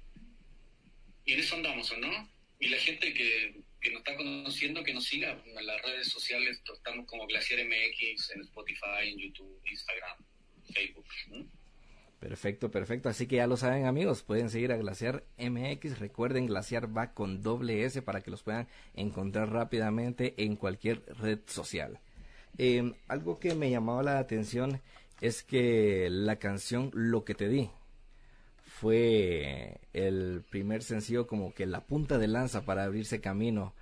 Y 1.26 1.34
en 1.34 1.40
eso 1.40 1.54
andamos, 1.54 1.96
¿no? 1.98 2.28
Y 2.60 2.68
la 2.68 2.78
gente 2.78 3.12
que, 3.12 3.54
que 3.84 3.90
nos 3.90 3.98
está 3.98 4.16
conociendo, 4.16 4.82
que 4.82 4.94
nos 4.94 5.04
siga 5.04 5.38
en 5.44 5.66
las 5.66 5.82
redes 5.82 6.08
sociales, 6.08 6.60
estamos 6.72 7.06
como 7.06 7.26
Glaciar 7.26 7.60
MX 7.64 8.30
en 8.34 8.40
Spotify, 8.40 9.10
en 9.10 9.18
YouTube, 9.18 9.60
Instagram, 9.70 10.16
Facebook. 10.72 11.06
Perfecto, 12.18 12.70
perfecto. 12.70 13.10
Así 13.10 13.26
que 13.26 13.36
ya 13.36 13.46
lo 13.46 13.58
saben 13.58 13.84
amigos, 13.84 14.22
pueden 14.22 14.48
seguir 14.48 14.72
a 14.72 14.78
Glaciar 14.78 15.24
MX. 15.38 15.98
Recuerden, 15.98 16.46
Glaciar 16.46 16.96
va 16.96 17.12
con 17.12 17.42
doble 17.42 17.84
S 17.84 18.00
para 18.00 18.22
que 18.22 18.30
los 18.30 18.42
puedan 18.42 18.66
encontrar 18.94 19.52
rápidamente 19.52 20.34
en 20.38 20.56
cualquier 20.56 21.04
red 21.18 21.40
social. 21.46 22.00
Em, 22.56 22.94
algo 23.06 23.38
que 23.38 23.54
me 23.54 23.70
llamaba 23.70 24.02
la 24.02 24.18
atención 24.18 24.80
es 25.20 25.42
que 25.42 26.08
la 26.10 26.36
canción 26.36 26.90
Lo 26.94 27.24
que 27.24 27.34
te 27.34 27.48
di 27.48 27.68
fue 28.80 29.78
el 29.92 30.42
primer 30.50 30.82
sencillo 30.82 31.26
como 31.26 31.54
que 31.54 31.66
la 31.66 31.80
punta 31.82 32.18
de 32.18 32.28
lanza 32.28 32.64
para 32.64 32.84
abrirse 32.84 33.20
camino 33.20 33.74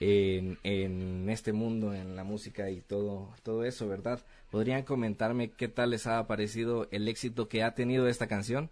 en, 0.00 0.58
en 0.62 1.28
este 1.28 1.52
mundo, 1.52 1.94
en 1.94 2.16
la 2.16 2.24
música 2.24 2.70
y 2.70 2.80
todo, 2.80 3.34
todo 3.42 3.64
eso, 3.64 3.88
¿verdad? 3.88 4.24
¿Podrían 4.50 4.84
comentarme 4.84 5.50
qué 5.50 5.68
tal 5.68 5.90
les 5.90 6.06
ha 6.06 6.26
parecido 6.26 6.88
el 6.92 7.08
éxito 7.08 7.48
que 7.48 7.62
ha 7.62 7.74
tenido 7.74 8.08
esta 8.08 8.26
canción? 8.26 8.70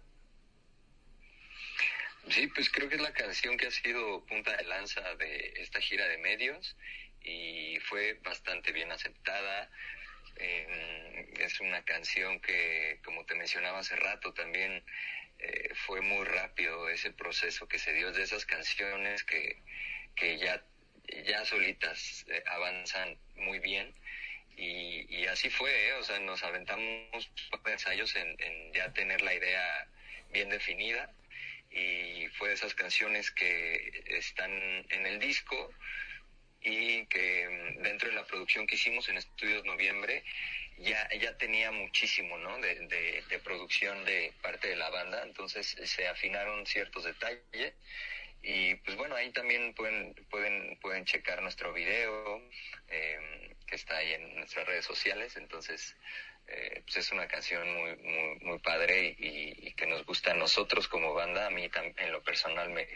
Sí, 2.29 2.47
pues 2.47 2.69
creo 2.69 2.89
que 2.89 2.95
es 2.95 3.01
la 3.01 3.13
canción 3.13 3.57
que 3.57 3.67
ha 3.67 3.71
sido 3.71 4.25
punta 4.25 4.55
de 4.55 4.63
lanza 4.63 5.01
de 5.15 5.53
esta 5.57 5.79
gira 5.79 6.07
de 6.07 6.17
medios 6.17 6.75
y 7.23 7.77
fue 7.81 8.19
bastante 8.23 8.71
bien 8.71 8.91
aceptada. 8.91 9.69
es 10.37 11.59
una 11.59 11.83
canción 11.83 12.39
que, 12.39 12.99
como 13.03 13.25
te 13.25 13.35
mencionaba 13.35 13.79
hace 13.79 13.95
rato, 13.95 14.33
también 14.33 14.83
eh, 15.41 15.69
fue 15.85 16.01
muy 16.01 16.23
rápido 16.25 16.87
ese 16.89 17.11
proceso 17.11 17.67
que 17.67 17.79
se 17.79 17.93
dio 17.93 18.11
de 18.11 18.21
esas 18.21 18.45
canciones 18.45 19.23
que, 19.23 19.61
que 20.15 20.37
ya, 20.37 20.63
ya 21.25 21.43
solitas 21.45 22.25
eh, 22.29 22.43
avanzan 22.45 23.17
muy 23.35 23.59
bien 23.59 23.93
y, 24.55 25.25
así 25.25 25.49
fue, 25.49 25.87
¿eh? 25.87 25.93
o 25.93 26.03
sea, 26.03 26.19
nos 26.19 26.43
aventamos 26.43 27.31
ensayos 27.65 28.15
en, 28.15 28.37
ya 28.73 28.93
tener 28.93 29.21
la 29.21 29.33
idea 29.33 29.87
bien 30.31 30.49
definida 30.49 31.11
y 31.71 32.27
fue 32.33 32.49
de 32.49 32.55
esas 32.55 32.75
canciones 32.75 33.31
que 33.31 34.03
están 34.05 34.51
en 34.51 35.05
el 35.07 35.19
disco 35.19 35.73
y 36.61 37.05
que 37.07 37.47
mm, 37.49 37.81
dentro 37.81 38.09
de 38.09 38.15
la 38.15 38.25
producción 38.25 38.67
que 38.67 38.75
hicimos 38.75 39.09
en 39.09 39.17
Estudios 39.17 39.65
Noviembre 39.65 40.23
ya, 40.81 41.09
ya 41.19 41.37
tenía 41.37 41.71
muchísimo 41.71 42.37
¿no? 42.37 42.57
de, 42.59 43.41
producción 43.43 44.03
de 44.05 44.33
parte 44.41 44.69
de 44.69 44.75
la 44.75 44.89
banda, 44.89 45.23
entonces 45.23 45.75
se 45.83 46.07
afinaron 46.07 46.65
ciertos 46.65 47.03
detalles 47.03 47.73
y 48.43 48.75
pues 48.75 48.97
bueno, 48.97 49.15
ahí 49.15 49.31
también 49.31 49.73
pueden, 49.73 50.15
pueden, 50.29 50.77
pueden 50.81 51.05
checar 51.05 51.41
nuestro 51.41 51.73
video, 51.73 52.41
eh, 52.87 53.55
que 53.67 53.75
está 53.75 53.97
ahí 53.97 54.13
en 54.13 54.35
nuestras 54.35 54.65
redes 54.65 54.85
sociales. 54.85 55.37
Entonces, 55.37 55.95
eh, 56.47 56.81
pues 56.83 56.97
es 56.97 57.11
una 57.11 57.27
canción 57.27 57.71
muy, 57.71 57.95
muy, 57.97 58.39
muy 58.39 58.59
padre 58.59 59.15
y, 59.17 59.73
que 59.73 59.85
nos 59.85 60.05
gusta 60.05 60.31
a 60.31 60.35
nosotros 60.35 60.87
como 60.87 61.13
banda. 61.13 61.47
A 61.47 61.49
mí 61.51 61.69
en 61.97 62.11
lo 62.11 62.23
personal 62.23 62.69
me, 62.69 62.87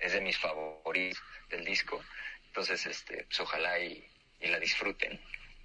es 0.00 0.12
de 0.12 0.20
mis 0.20 0.36
favoritos 0.36 1.22
del 1.48 1.64
disco. 1.64 2.04
Entonces, 2.46 2.84
este, 2.86 3.24
pues 3.24 3.40
ojalá 3.40 3.78
y 3.78 4.04
la 4.40 4.58
disfruten. 4.58 5.20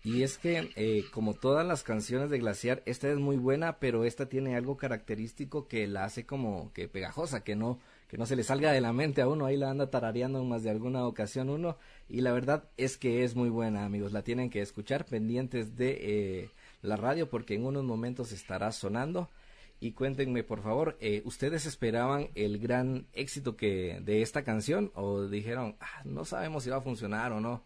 Y 0.05 0.23
es 0.23 0.37
que, 0.37 0.69
eh, 0.75 1.05
como 1.13 1.33
todas 1.33 1.65
las 1.65 1.83
canciones 1.83 2.29
de 2.29 2.37
Glaciar, 2.37 2.83
esta 2.85 3.09
es 3.09 3.17
muy 3.19 3.37
buena, 3.37 3.79
pero 3.79 4.03
esta 4.03 4.27
tiene 4.27 4.57
algo 4.57 4.75
característico 4.75 5.69
que 5.69 5.87
la 5.87 6.03
hace 6.03 6.25
como 6.25 6.73
que 6.73 6.89
pegajosa, 6.89 7.45
que 7.45 7.55
no, 7.55 7.79
que 8.09 8.17
no 8.17 8.25
se 8.25 8.35
le 8.35 8.43
salga 8.43 8.73
de 8.73 8.81
la 8.81 8.91
mente 8.91 9.21
a 9.21 9.29
uno, 9.29 9.45
ahí 9.45 9.55
la 9.55 9.69
anda 9.69 9.89
tarareando 9.89 10.41
en 10.41 10.49
más 10.49 10.61
de 10.61 10.71
alguna 10.71 11.07
ocasión 11.07 11.49
uno, 11.49 11.77
y 12.09 12.19
la 12.19 12.33
verdad 12.33 12.65
es 12.75 12.97
que 12.97 13.23
es 13.23 13.35
muy 13.35 13.49
buena, 13.49 13.85
amigos, 13.85 14.11
la 14.11 14.23
tienen 14.23 14.49
que 14.49 14.61
escuchar 14.61 15.05
pendientes 15.05 15.77
de 15.77 15.97
eh, 16.01 16.49
la 16.81 16.97
radio 16.97 17.29
porque 17.29 17.55
en 17.55 17.65
unos 17.65 17.85
momentos 17.85 18.33
estará 18.33 18.71
sonando. 18.73 19.29
Y 19.79 19.91
cuéntenme, 19.93 20.43
por 20.43 20.61
favor, 20.61 20.97
eh, 21.01 21.21
¿ustedes 21.25 21.65
esperaban 21.65 22.29
el 22.35 22.57
gran 22.57 23.07
éxito 23.13 23.57
que 23.57 23.99
de 24.01 24.21
esta 24.21 24.43
canción 24.43 24.91
o 24.95 25.27
dijeron, 25.27 25.75
ah, 25.81 26.01
no 26.05 26.23
sabemos 26.23 26.63
si 26.63 26.69
va 26.69 26.77
a 26.77 26.81
funcionar 26.81 27.33
o 27.33 27.41
no? 27.41 27.63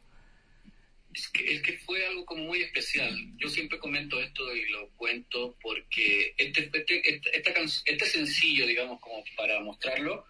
Es 1.17 1.27
que, 1.29 1.51
es 1.51 1.61
que 1.63 1.73
fue 1.79 2.05
algo 2.05 2.25
como 2.25 2.43
muy 2.43 2.61
especial. 2.61 3.11
Yo 3.37 3.49
siempre 3.49 3.79
comento 3.79 4.21
esto 4.21 4.55
y 4.55 4.69
lo 4.69 4.89
cuento 4.91 5.57
porque 5.59 6.35
este, 6.37 6.69
este, 6.71 7.01
este, 7.09 7.51
este 7.85 8.05
sencillo, 8.05 8.67
digamos, 8.67 9.01
como 9.01 9.23
para 9.35 9.59
mostrarlo, 9.61 10.27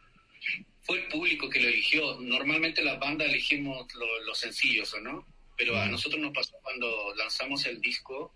fue 0.83 0.99
el 0.99 1.07
público 1.09 1.49
que 1.49 1.59
lo 1.59 1.67
eligió. 1.67 2.17
Normalmente 2.21 2.81
las 2.81 2.97
bandas 2.99 3.27
elegimos 3.27 3.85
los 4.25 4.39
sencillos, 4.39 4.93
¿o 4.93 5.01
no? 5.01 5.27
Pero 5.57 5.75
a 5.75 5.87
nosotros 5.87 6.21
nos 6.21 6.33
pasó 6.33 6.53
cuando 6.61 7.13
lanzamos 7.15 7.65
el 7.65 7.81
disco 7.81 8.33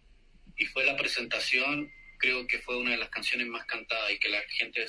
y 0.58 0.66
fue 0.66 0.84
la 0.84 0.98
presentación, 0.98 1.90
creo 2.18 2.46
que 2.48 2.60
fue 2.60 2.78
una 2.78 2.92
de 2.92 2.98
las 2.98 3.10
canciones 3.10 3.48
más 3.48 3.66
cantadas 3.66 4.12
y 4.12 4.20
que 4.20 4.28
la 4.28 4.42
gente 4.50 4.86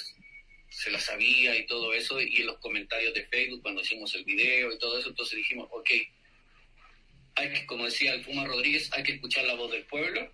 se 0.69 0.91
la 0.91 0.99
sabía 0.99 1.57
y 1.57 1.67
todo 1.67 1.95
eso, 1.95 2.21
y 2.21 2.39
en 2.39 2.47
los 2.47 2.59
comentarios 2.59 3.15
de 3.15 3.27
Facebook 3.27 3.63
cuando 3.63 3.83
hicimos 3.83 4.13
el 4.17 4.25
video 4.25 4.73
y 4.73 4.79
todo 4.79 4.99
eso, 4.99 5.11
entonces 5.11 5.37
dijimos, 5.37 5.69
ok, 5.71 5.91
hay 7.35 7.53
que, 7.53 7.67
como 7.67 7.85
decía 7.85 8.15
el 8.15 8.23
Puma 8.23 8.45
Rodríguez, 8.45 8.91
hay 8.93 9.03
que 9.03 9.13
escuchar 9.13 9.45
la 9.45 9.55
voz 9.55 9.71
del 9.73 9.85
pueblo. 9.87 10.33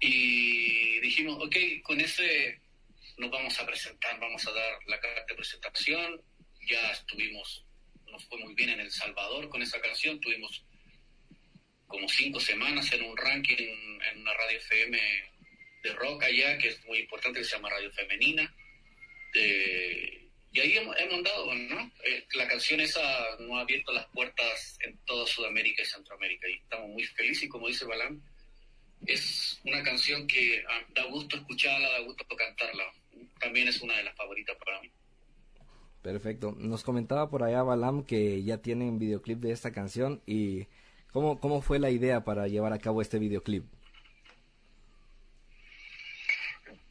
Y 0.00 1.00
dijimos, 1.00 1.38
ok, 1.42 1.56
con 1.82 2.00
ese 2.00 2.60
nos 3.16 3.30
vamos 3.30 3.58
a 3.58 3.66
presentar, 3.66 4.18
vamos 4.20 4.46
a 4.46 4.52
dar 4.52 4.78
la 4.86 5.00
carta 5.00 5.24
de 5.28 5.34
presentación. 5.34 6.22
Ya 6.68 6.90
estuvimos, 6.92 7.64
nos 8.06 8.24
fue 8.26 8.38
muy 8.38 8.54
bien 8.54 8.70
en 8.70 8.80
El 8.80 8.90
Salvador 8.90 9.48
con 9.48 9.62
esa 9.62 9.80
canción. 9.80 10.20
Tuvimos 10.20 10.64
como 11.86 12.08
cinco 12.08 12.38
semanas 12.38 12.92
en 12.92 13.02
un 13.02 13.16
ranking 13.16 13.56
en 13.56 14.20
una 14.20 14.34
radio 14.34 14.58
FM 14.58 14.98
de 15.82 15.92
rock 15.94 16.22
allá, 16.24 16.58
que 16.58 16.68
es 16.68 16.84
muy 16.86 16.98
importante, 16.98 17.40
que 17.40 17.44
se 17.44 17.56
llama 17.56 17.70
Radio 17.70 17.90
Femenina. 17.92 18.54
De, 19.32 20.27
y 20.52 20.60
ahí 20.60 20.76
hemos, 20.76 20.96
andado, 20.96 21.54
¿no? 21.54 21.92
Eh, 22.04 22.24
la 22.34 22.48
canción 22.48 22.80
esa 22.80 23.00
nos 23.38 23.58
ha 23.58 23.60
abierto 23.60 23.92
las 23.92 24.06
puertas 24.06 24.78
en 24.84 24.96
toda 25.04 25.26
Sudamérica 25.26 25.82
y 25.82 25.86
Centroamérica 25.86 26.48
y 26.48 26.54
estamos 26.54 26.88
muy 26.88 27.04
felices 27.04 27.44
y 27.44 27.48
como 27.48 27.68
dice 27.68 27.84
Balán, 27.84 28.22
es 29.06 29.60
una 29.64 29.82
canción 29.82 30.26
que 30.26 30.64
ah, 30.68 30.80
da 30.94 31.04
gusto 31.04 31.36
escucharla, 31.36 31.90
da 31.90 32.00
gusto 32.00 32.24
cantarla. 32.36 32.84
También 33.40 33.68
es 33.68 33.80
una 33.82 33.96
de 33.96 34.04
las 34.04 34.16
favoritas 34.16 34.56
para 34.56 34.80
mí. 34.80 34.90
Perfecto. 36.02 36.54
Nos 36.58 36.82
comentaba 36.82 37.28
por 37.28 37.42
allá 37.42 37.62
Balam 37.62 38.04
que 38.04 38.42
ya 38.42 38.58
tienen 38.58 38.98
videoclip 38.98 39.40
de 39.40 39.52
esta 39.52 39.72
canción 39.72 40.22
y 40.26 40.66
¿cómo, 41.12 41.40
cómo 41.40 41.60
fue 41.60 41.78
la 41.78 41.90
idea 41.90 42.24
para 42.24 42.48
llevar 42.48 42.72
a 42.72 42.78
cabo 42.78 43.02
este 43.02 43.18
videoclip? 43.18 43.64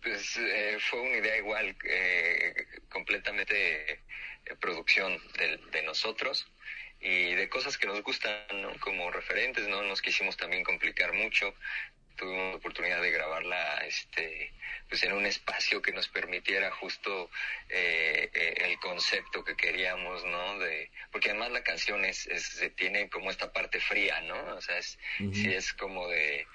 Pues 0.08 0.38
eh, 0.38 0.78
fue 0.80 1.02
una 1.02 1.18
idea 1.18 1.36
igual, 1.38 1.76
eh, 1.84 2.66
completamente 2.90 3.92
eh, 3.92 4.00
producción 4.58 5.20
de, 5.38 5.82
nosotros 5.82 6.48
y 7.02 7.34
de 7.34 7.50
cosas 7.50 7.78
que 7.78 7.88
nos 7.88 8.02
gustan 8.04 8.40
como 8.80 9.12
referentes, 9.12 9.68
no 9.68 9.82
nos 9.82 10.02
quisimos 10.02 10.38
también 10.38 10.64
complicar 10.64 11.12
mucho. 11.12 11.54
Tuvimos 12.16 12.52
la 12.52 12.56
oportunidad 12.56 13.02
de 13.02 13.12
grabarla 13.12 13.80
este, 13.86 14.54
pues 14.88 15.04
en 15.04 15.12
un 15.12 15.26
espacio 15.26 15.82
que 15.82 15.92
nos 15.92 16.08
permitiera 16.08 16.72
justo 16.72 17.30
el 17.70 18.80
concepto 18.80 19.44
que 19.44 19.56
queríamos, 19.56 20.24
¿no? 20.26 20.58
De, 20.58 20.90
porque 21.12 21.30
además 21.30 21.52
la 21.52 21.64
canción 21.64 22.06
es, 22.06 22.26
es, 22.28 22.72
tiene 22.76 23.10
como 23.10 23.30
esta 23.30 23.52
parte 23.52 23.80
fría, 23.82 24.22
¿no? 24.22 24.56
O 24.56 24.62
sea, 24.62 24.78
es, 24.80 24.98
sí 25.34 25.54
es 25.54 25.74
como 25.74 26.08
de, 26.08 26.48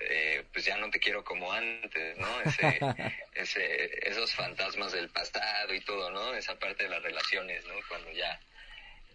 eh, 0.00 0.44
pues 0.52 0.64
ya 0.64 0.76
no 0.76 0.90
te 0.90 0.98
quiero 0.98 1.24
como 1.24 1.52
antes, 1.52 2.18
¿no? 2.18 2.28
Ese, 3.34 4.08
esos 4.08 4.34
fantasmas 4.34 4.92
del 4.92 5.08
pasado 5.10 5.72
y 5.74 5.80
todo, 5.80 6.10
¿no? 6.10 6.34
Esa 6.34 6.58
parte 6.58 6.84
de 6.84 6.90
las 6.90 7.02
relaciones, 7.02 7.64
¿no? 7.66 7.74
Cuando 7.88 8.10
ya, 8.12 8.40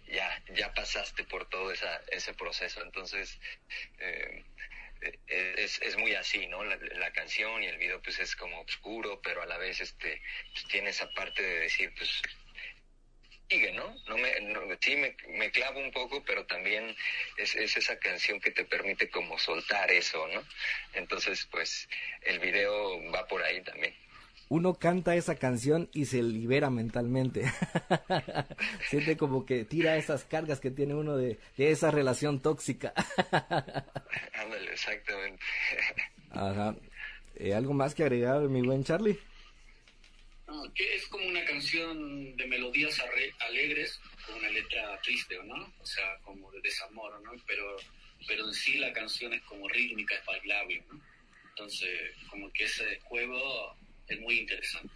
ya, 0.07 0.43
ya 0.53 0.73
pasaste 0.73 1.23
por 1.25 1.47
todo 1.49 1.71
esa, 1.71 2.01
ese 2.11 2.33
proceso. 2.33 2.81
Entonces, 2.81 3.39
eh, 3.99 4.43
es, 5.27 5.81
es 5.81 5.97
muy 5.97 6.15
así, 6.15 6.47
¿no? 6.47 6.63
La, 6.63 7.11
canción 7.11 7.63
y 7.63 7.67
el 7.67 7.77
video 7.77 8.01
pues 8.01 8.19
es 8.19 8.35
como 8.35 8.61
oscuro, 8.61 9.21
pero 9.21 9.41
a 9.41 9.45
la 9.45 9.57
vez 9.57 9.79
este 9.79 10.21
pues, 10.53 10.67
tiene 10.67 10.89
esa 10.89 11.09
parte 11.11 11.41
de 11.41 11.59
decir, 11.61 11.93
pues 11.97 12.21
sigue, 13.49 13.71
¿no? 13.73 13.95
no, 14.07 14.17
me, 14.17 14.77
sí 14.81 14.95
me, 14.95 15.15
me, 15.37 15.51
clavo 15.51 15.79
un 15.79 15.91
poco, 15.91 16.23
pero 16.25 16.45
también 16.45 16.95
es, 17.37 17.55
es, 17.55 17.77
esa 17.77 17.97
canción 17.99 18.39
que 18.39 18.51
te 18.51 18.65
permite 18.65 19.09
como 19.09 19.37
soltar 19.37 19.91
eso, 19.91 20.27
¿no? 20.27 20.41
Entonces, 20.93 21.47
pues 21.51 21.87
el 22.21 22.39
video 22.39 23.11
va 23.11 23.27
por 23.27 23.43
ahí 23.43 23.61
también. 23.61 23.93
Uno 24.47 24.75
canta 24.75 25.15
esa 25.15 25.35
canción 25.35 25.89
y 25.91 26.05
se 26.05 26.21
libera 26.21 26.69
mentalmente. 26.69 27.45
Siente 28.89 29.17
como 29.17 29.43
que 29.43 29.65
tira 29.65 29.97
esas 29.97 30.23
cargas 30.23 30.59
que 30.59 30.69
tiene 30.69 30.93
uno 30.93 31.17
de, 31.17 31.39
de 31.57 31.71
esa 31.71 31.89
relación 31.89 32.39
tóxica. 32.39 32.93
Ándale, 33.31 34.71
exactamente. 34.71 35.43
Ajá. 36.29 36.75
Eh, 37.37 37.55
¿Algo 37.55 37.73
más 37.73 37.95
que 37.95 38.03
agregar, 38.03 38.41
mi 38.41 38.61
buen 38.61 38.83
Charlie? 38.83 39.19
Que 40.73 40.95
es 40.95 41.07
como 41.07 41.27
una 41.27 41.43
canción 41.45 42.35
de 42.35 42.47
melodías 42.47 43.01
alegres 43.39 43.99
con 44.25 44.35
una 44.35 44.49
letra 44.49 44.99
triste, 45.01 45.37
¿no? 45.43 45.73
O 45.79 45.85
sea, 45.85 46.17
como 46.23 46.51
de 46.51 46.61
desamor, 46.61 47.21
¿no? 47.21 47.31
Pero, 47.47 47.75
pero 48.27 48.47
en 48.47 48.53
sí 48.53 48.77
la 48.77 48.91
canción 48.93 49.33
es 49.33 49.41
como 49.43 49.67
rítmica, 49.67 50.15
es 50.15 50.25
bailable, 50.25 50.83
¿no? 50.89 51.01
Entonces, 51.49 51.89
como 52.29 52.51
que 52.51 52.65
ese 52.65 52.99
juego 53.03 53.75
es 54.07 54.19
muy 54.19 54.39
interesante. 54.39 54.93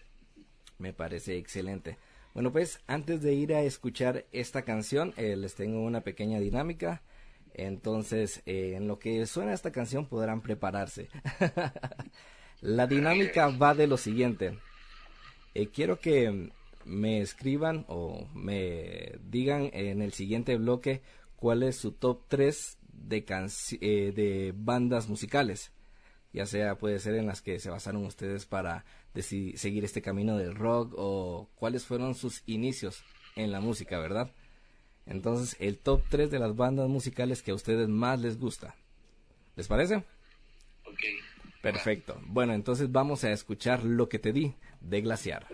Me 0.77 0.93
parece 0.93 1.37
excelente. 1.37 1.97
Bueno, 2.33 2.51
pues 2.51 2.81
antes 2.87 3.21
de 3.21 3.33
ir 3.33 3.53
a 3.53 3.61
escuchar 3.63 4.25
esta 4.31 4.63
canción, 4.63 5.13
eh, 5.17 5.35
les 5.35 5.55
tengo 5.55 5.81
una 5.81 6.01
pequeña 6.01 6.39
dinámica. 6.39 7.01
Entonces, 7.53 8.41
eh, 8.45 8.73
en 8.75 8.87
lo 8.87 8.99
que 8.99 9.25
suena 9.25 9.53
esta 9.53 9.71
canción 9.71 10.07
podrán 10.07 10.41
prepararse. 10.41 11.09
La 12.61 12.87
dinámica 12.87 13.47
va 13.47 13.73
de 13.73 13.87
lo 13.87 13.97
siguiente. 13.97 14.57
Eh, 15.53 15.67
quiero 15.67 15.99
que 15.99 16.51
me 16.85 17.21
escriban 17.21 17.85
o 17.87 18.27
me 18.33 19.17
digan 19.23 19.69
en 19.73 20.01
el 20.01 20.13
siguiente 20.13 20.55
bloque 20.57 21.01
cuál 21.35 21.63
es 21.63 21.77
su 21.77 21.91
top 21.91 22.21
3 22.27 22.77
de, 22.91 23.25
eh, 23.81 24.11
de 24.15 24.53
bandas 24.55 25.07
musicales. 25.09 25.71
Ya 26.31 26.45
sea 26.45 26.77
puede 26.77 26.99
ser 26.99 27.15
en 27.15 27.25
las 27.25 27.41
que 27.41 27.59
se 27.59 27.69
basaron 27.69 28.05
ustedes 28.05 28.45
para 28.45 28.85
seguir 29.15 29.83
este 29.83 30.01
camino 30.01 30.37
del 30.37 30.55
rock 30.55 30.93
o 30.97 31.49
cuáles 31.55 31.85
fueron 31.85 32.15
sus 32.15 32.43
inicios 32.45 33.03
en 33.35 33.51
la 33.51 33.59
música, 33.59 33.99
¿verdad? 33.99 34.31
Entonces, 35.05 35.55
el 35.59 35.77
top 35.77 36.03
3 36.09 36.29
de 36.29 36.39
las 36.39 36.55
bandas 36.55 36.87
musicales 36.87 37.41
que 37.41 37.51
a 37.51 37.55
ustedes 37.55 37.89
más 37.89 38.19
les 38.19 38.37
gusta. 38.39 38.75
¿Les 39.55 39.67
parece? 39.67 39.95
Ok. 40.85 40.99
Perfecto. 41.61 42.19
Bueno, 42.25 42.53
entonces 42.53 42.91
vamos 42.91 43.23
a 43.23 43.31
escuchar 43.31 43.83
lo 43.83 44.07
que 44.07 44.19
te 44.19 44.31
di 44.31 44.55
de 44.81 45.01
glaciar. 45.01 45.45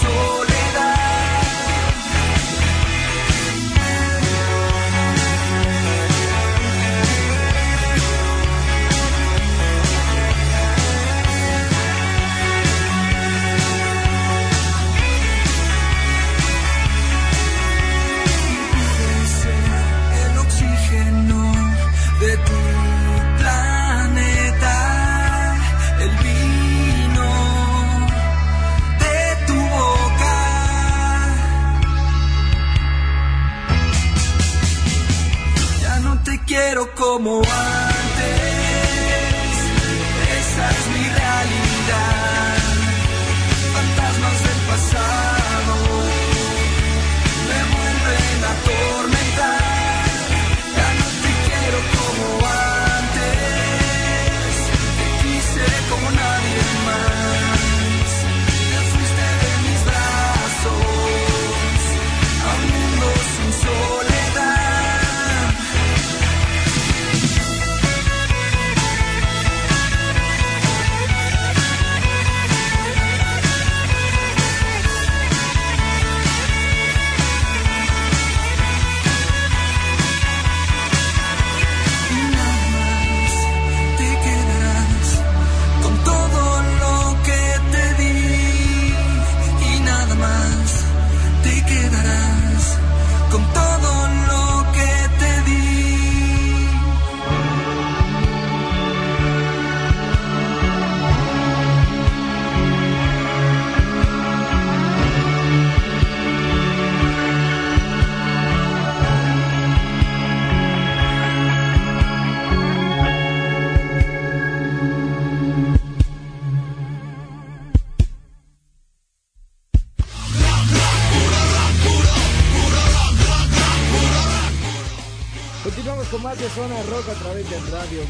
sola. 0.00 0.49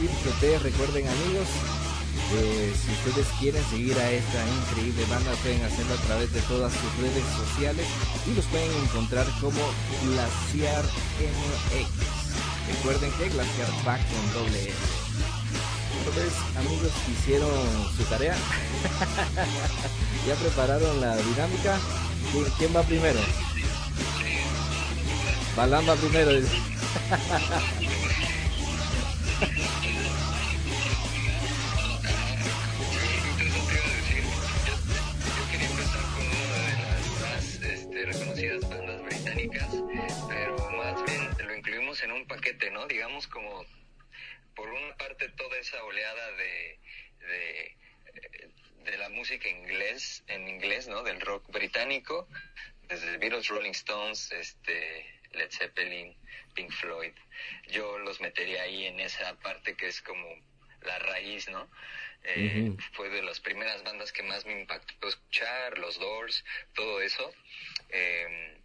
Virtual. 0.01 0.63
Recuerden 0.63 1.07
amigos, 1.07 1.49
si 2.31 3.09
ustedes 3.09 3.27
quieren 3.39 3.63
seguir 3.71 3.99
a 3.99 4.11
esta 4.11 4.47
increíble 4.47 5.05
banda 5.11 5.33
pueden 5.43 5.63
hacerlo 5.63 5.95
a 5.95 6.07
través 6.07 6.33
de 6.33 6.41
todas 6.43 6.73
sus 6.73 6.97
redes 7.03 7.25
sociales 7.37 7.87
y 8.27 8.35
los 8.35 8.45
pueden 8.47 8.71
encontrar 8.83 9.27
como 9.41 9.61
Glaciar 10.05 10.85
MX. 10.85 11.89
Recuerden 12.77 13.13
que 13.13 13.29
Glaciar 13.29 13.69
va 13.87 13.99
con 13.99 14.33
doble 14.33 14.63
S. 14.63 14.75
Entonces, 15.99 16.33
amigos, 16.57 16.93
hicieron 17.11 17.51
su 17.97 18.05
tarea. 18.05 18.37
¿Ya 20.27 20.35
prepararon 20.37 21.01
la 21.01 21.17
dinámica? 21.17 21.79
¿Quién 22.59 22.75
va 22.75 22.83
primero? 22.83 23.21
Balán 25.57 25.89
va 25.89 25.95
primero. 25.97 26.31
como 43.41 43.65
por 44.55 44.69
una 44.69 44.97
parte 44.97 45.29
toda 45.31 45.57
esa 45.59 45.83
oleada 45.85 46.33
de, 46.33 46.79
de, 47.21 47.77
de 48.85 48.99
la 48.99 49.09
música 49.09 49.49
inglés, 49.49 50.23
en 50.27 50.49
inglés, 50.49 50.89
¿no? 50.89 51.03
Del 51.03 51.21
rock 51.21 51.51
británico, 51.51 52.29
desde 52.83 53.17
Beatles, 53.17 53.49
Rolling 53.49 53.71
Stones, 53.71 54.31
este, 54.33 55.07
Led 55.33 55.51
Zeppelin, 55.51 56.15
Pink 56.55 56.71
Floyd. 56.73 57.13
Yo 57.69 57.99
los 57.99 58.21
metería 58.21 58.63
ahí 58.63 58.87
en 58.87 59.01
esa 59.01 59.35
parte 59.37 59.75
que 59.75 59.87
es 59.87 60.03
como 60.03 60.27
la 60.83 60.99
raíz, 60.99 61.49
¿no? 61.49 61.71
Eh, 62.23 62.77
fue 62.93 63.09
de 63.09 63.23
las 63.23 63.41
primeras 63.41 63.83
bandas 63.83 64.13
que 64.13 64.23
más 64.23 64.45
me 64.45 64.61
impactó 64.61 65.09
escuchar, 65.09 65.79
los 65.79 65.99
Doors, 65.99 66.45
todo 66.75 67.01
eso. 67.01 67.33
Eh, 67.89 68.61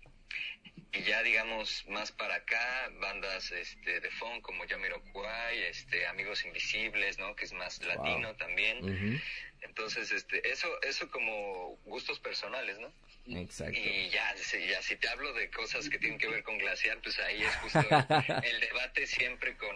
y 0.98 1.04
ya 1.04 1.22
digamos 1.24 1.86
más 1.88 2.12
para 2.12 2.36
acá, 2.36 2.90
bandas 3.00 3.52
este, 3.52 4.00
de 4.00 4.10
funk 4.12 4.42
como 4.42 4.68
Jamiroquai, 4.68 5.64
este, 5.64 6.08
Amigos 6.08 6.46
Invisibles, 6.46 7.20
¿no? 7.20 7.36
Que 7.36 7.46
es 7.46 7.54
más 7.54 7.82
latino 7.84 8.36
también. 8.36 9.22
Entonces, 9.62 10.12
este, 10.12 10.48
eso, 10.50 10.70
eso 10.84 11.10
como 11.10 11.78
gustos 11.86 12.20
personales, 12.20 12.80
¿no? 12.80 12.92
Exacto. 13.28 13.80
Y 13.80 14.10
ya, 14.10 14.36
ya, 14.36 14.82
si 14.84 14.96
te 14.98 15.10
hablo 15.10 15.34
de 15.34 15.50
cosas 15.50 15.90
que 15.90 15.98
tienen 15.98 16.20
que 16.20 16.28
ver 16.28 16.44
con 16.44 16.60
glaciar, 16.60 17.00
pues 17.02 17.18
ahí 17.20 17.42
es 17.42 17.56
justo 17.56 17.80
el 18.44 18.60
debate 18.60 19.08
siempre 19.08 19.58
con, 19.58 19.76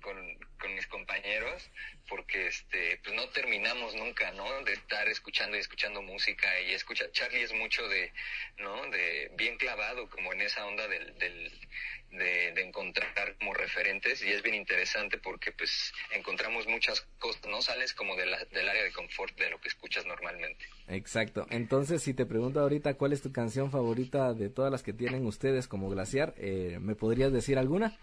con, 0.00 0.34
con, 0.58 0.74
mis 0.74 0.86
compañeros, 0.88 1.70
porque 2.08 2.48
este, 2.48 2.98
pues 3.04 3.14
no 3.14 3.28
terminamos 3.28 3.94
nunca, 3.94 4.32
¿no? 4.32 4.64
De 4.64 4.72
estar 4.72 5.08
escuchando 5.08 5.56
y 5.56 5.60
escuchando 5.60 6.02
música 6.02 6.60
y 6.62 6.72
escucha, 6.72 7.10
Charlie 7.12 7.42
es 7.42 7.52
mucho 7.52 7.86
de, 7.88 8.12
¿no? 8.58 8.84
De 8.90 9.30
bien 9.36 9.56
clavado 9.56 10.10
como 10.10 10.32
en 10.32 10.40
esa 10.40 10.66
onda 10.66 10.88
del, 10.88 11.16
del 11.18 11.68
de, 12.10 12.52
de, 12.52 12.62
encontrar 12.62 13.36
como 13.38 13.54
referentes 13.54 14.22
y 14.22 14.30
es 14.30 14.42
bien 14.42 14.54
interesante 14.54 15.18
porque 15.18 15.52
pues 15.52 15.92
encontramos 16.10 16.66
muchas 16.66 17.00
cosas, 17.18 17.42
no 17.46 17.62
sales 17.62 17.94
como 17.94 18.16
de 18.16 18.26
la, 18.26 18.44
del 18.46 18.68
área 18.68 18.82
de 18.82 18.92
confort 18.92 19.36
de 19.38 19.50
lo 19.50 19.60
que 19.60 19.68
escuchas 19.68 20.04
normalmente. 20.06 20.66
Exacto, 20.88 21.46
entonces 21.50 22.02
si 22.02 22.14
te 22.14 22.26
pregunto 22.26 22.60
ahorita 22.60 22.94
cuál 22.94 23.12
es 23.12 23.22
tu 23.22 23.32
canción 23.32 23.70
favorita 23.70 24.34
de 24.34 24.48
todas 24.48 24.72
las 24.72 24.82
que 24.82 24.92
tienen 24.92 25.26
ustedes 25.26 25.68
como 25.68 25.88
Glaciar, 25.88 26.34
eh, 26.36 26.78
¿me 26.80 26.94
podrías 26.94 27.32
decir 27.32 27.58
alguna? 27.58 27.96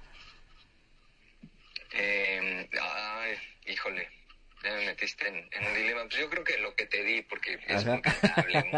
Eh, 1.93 2.69
ay, 2.79 3.33
híjole, 3.65 4.07
ya 4.63 4.73
me 4.73 4.85
metiste 4.85 5.27
en, 5.27 5.35
en, 5.35 5.65
un 5.67 5.73
dilema. 5.73 6.03
Pues 6.03 6.17
yo 6.19 6.29
creo 6.29 6.43
que 6.43 6.57
lo 6.59 6.75
que 6.75 6.85
te 6.85 7.03
di, 7.03 7.21
porque 7.23 7.59
es 7.67 7.85
muy 7.85 8.01
cantable, 8.01 8.63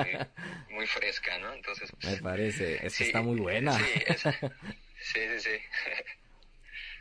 muy, 0.69 0.75
muy 0.75 0.87
fresca, 0.87 1.37
¿no? 1.39 1.53
Entonces, 1.53 1.91
pues, 1.99 2.15
me 2.15 2.21
parece, 2.21 2.85
es 2.85 2.93
sí, 2.93 3.05
está 3.05 3.21
muy 3.21 3.39
buena. 3.39 3.73
Sí, 3.73 4.03
esa, 4.05 4.39
Sí, 5.01 5.19
sí, 5.19 5.39
sí. 5.39 5.59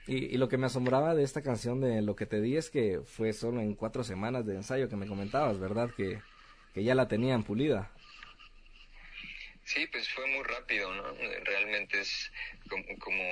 Y, 0.07 0.34
y, 0.34 0.38
lo 0.38 0.49
que 0.49 0.57
me 0.57 0.66
asombraba 0.66 1.14
de 1.14 1.22
esta 1.22 1.42
canción 1.42 1.82
de 1.82 2.01
Lo 2.01 2.16
que 2.16 2.24
te 2.24 2.40
di 2.40 2.57
es 2.57 2.70
que 2.70 3.01
fue 3.05 3.34
solo 3.34 3.61
en 3.61 3.74
cuatro 3.74 4.05
semanas 4.05 4.46
de 4.46 4.55
ensayo 4.55 4.88
que 4.88 4.96
me 4.96 5.07
comentabas, 5.07 5.61
¿verdad? 5.61 5.90
Que, 5.94 6.22
que 6.72 6.82
ya 6.82 6.94
la 6.94 7.09
tenían 7.09 7.42
pulida. 7.42 7.90
Sí, 9.68 9.86
pues 9.88 10.09
fue 10.09 10.26
muy 10.28 10.42
rápido, 10.44 10.90
¿no? 10.94 11.12
Realmente 11.44 12.01
es 12.01 12.32
como, 12.70 12.84
como 13.01 13.22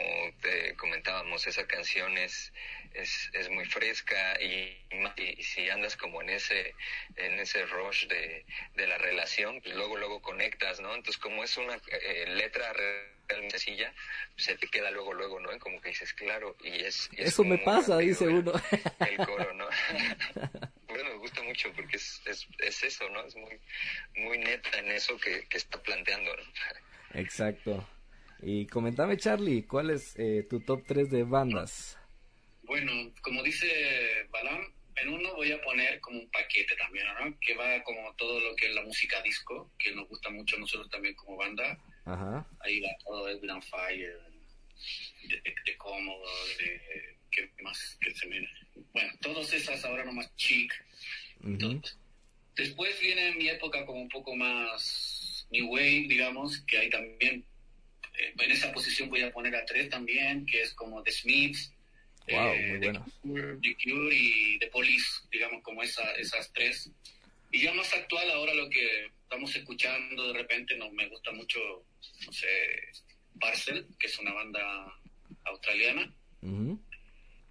te 0.43 0.77
comentábamos, 0.77 1.47
esa 1.47 1.67
canción 1.67 2.19
es, 2.19 2.53
es, 2.93 3.31
es 3.33 3.49
muy 3.49 3.64
fresca 3.64 4.39
y, 4.39 4.77
y, 5.17 5.43
si 5.43 5.71
andas 5.71 5.97
como 5.97 6.21
en 6.21 6.29
ese, 6.29 6.75
en 7.17 7.41
ese 7.41 7.64
rush 7.64 8.07
de, 8.09 8.45
de 8.75 8.87
la 8.87 8.99
relación, 8.99 9.62
pues 9.62 9.75
luego, 9.77 9.97
luego 9.97 10.21
conectas, 10.21 10.79
¿no? 10.79 10.95
Entonces 10.95 11.17
como 11.17 11.43
es 11.43 11.57
una 11.57 11.81
eh, 11.91 12.27
letra 12.29 12.71
sencilla, 13.51 13.93
se 14.37 14.57
te 14.57 14.66
queda 14.68 14.91
luego, 14.91 15.14
luego, 15.14 15.41
¿no? 15.41 15.59
Como 15.59 15.81
que 15.81 15.91
dices, 15.91 16.12
claro, 16.12 16.57
y 16.62 16.85
es... 16.85 17.09
Y 17.12 17.22
es 17.22 17.29
Eso 17.29 17.45
me 17.45 17.59
pasa, 17.59 17.99
dice 17.99 18.24
el, 18.24 18.31
uno. 18.31 18.53
El 19.01 19.16
coro, 19.27 19.53
¿no? 19.55 19.66
bueno, 20.89 21.05
me 21.05 21.16
gusta 21.16 21.43
mucho 21.43 21.72
porque 21.74 21.97
es, 21.97 22.22
es, 22.27 22.47
es 22.59 22.83
eso, 22.83 23.09
¿no? 23.11 23.24
Es 23.24 23.37
muy, 23.37 23.59
muy 24.16 24.39
neta 24.39 24.79
en 24.79 24.91
eso 24.91 25.16
que, 25.18 25.47
que 25.49 25.59
está 25.59 25.83
planteando, 25.83 26.31
¿no? 26.37 26.43
Exacto. 27.20 27.89
Y 28.43 28.66
comentame, 28.66 29.16
Charlie, 29.16 29.64
¿cuál 29.64 29.91
es 29.91 30.14
eh, 30.18 30.47
tu 30.49 30.61
top 30.61 30.85
3 30.87 31.11
de 31.11 31.24
bandas? 31.24 31.99
Bueno, 32.62 32.93
como 33.22 33.43
dice 33.43 33.66
Balam, 34.31 34.72
en 34.97 35.09
uno 35.09 35.35
voy 35.35 35.53
a 35.53 35.61
poner 35.62 36.01
como 36.01 36.18
un 36.18 36.31
paquete 36.31 36.74
también, 36.77 37.07
¿no? 37.20 37.39
Que 37.41 37.55
va 37.55 37.83
como 37.83 38.14
todo 38.14 38.41
lo 38.41 38.57
que 38.57 38.66
es 38.66 38.74
la 38.74 38.83
música 38.83 39.20
disco, 39.22 39.70
que 39.79 39.93
nos 39.95 40.09
gusta 40.09 40.31
mucho 40.31 40.57
a 40.57 40.61
nosotros 40.61 40.91
también 40.91 41.14
como 41.14 41.37
banda. 41.37 41.79
Ajá. 42.07 42.47
Ahí 42.61 42.81
va 42.81 42.89
todo 43.05 43.29
el 43.29 43.41
Grand 43.41 43.63
Fire, 43.63 44.19
de, 45.23 45.37
de, 45.41 45.55
de 45.67 45.77
Cómodo, 45.77 46.25
de... 46.59 47.17
¿Qué 47.31 47.51
más? 47.63 47.99
Que 48.01 48.15
se 48.15 48.27
me... 48.27 48.49
Bueno, 48.93 49.13
todas 49.21 49.53
esas 49.53 49.85
ahora 49.85 50.05
nomás 50.05 50.35
chic. 50.37 50.73
Uh 51.43 51.49
-huh. 51.49 51.95
Después 52.55 52.99
viene 53.01 53.35
mi 53.35 53.49
época 53.49 53.85
como 53.85 54.01
un 54.01 54.09
poco 54.09 54.35
más 54.35 55.47
New 55.51 55.69
Wave, 55.69 56.07
digamos, 56.09 56.61
que 56.61 56.79
ahí 56.79 56.89
también 56.91 57.45
eh, 58.19 58.35
en 58.39 58.51
esa 58.51 58.73
posición 58.73 59.11
voy 59.11 59.23
a 59.23 59.33
poner 59.33 59.55
a 59.55 59.65
tres 59.67 59.91
también, 59.91 60.47
que 60.47 60.63
es 60.63 60.73
como 60.75 61.03
The 61.03 61.13
Smiths, 61.13 61.73
wow, 62.31 62.53
eh, 62.53 62.69
muy 62.69 62.81
The, 62.81 63.01
Cure, 63.21 63.59
The, 63.61 63.77
Cure, 63.83 64.17
y 64.17 64.59
The 64.59 64.69
Police, 64.69 65.23
digamos 65.31 65.63
como 65.63 65.83
esa, 65.83 66.11
esas 66.13 66.51
tres. 66.53 66.91
Y 67.53 67.61
ya 67.63 67.75
más 67.75 67.93
actual 67.93 68.31
ahora 68.31 68.55
lo 68.55 68.69
que 68.71 69.11
estamos 69.27 69.55
escuchando 69.57 70.29
de 70.29 70.39
repente 70.39 70.77
no 70.77 70.91
me 70.93 71.09
gusta 71.09 71.33
mucho, 71.33 71.59
no 72.24 72.33
sé, 72.33 72.47
Parcel, 73.41 73.87
que 73.99 74.07
es 74.07 74.18
una 74.20 74.33
banda 74.33 74.61
australiana. 75.45 76.14
Uh 76.43 76.49
-huh. 76.49 76.81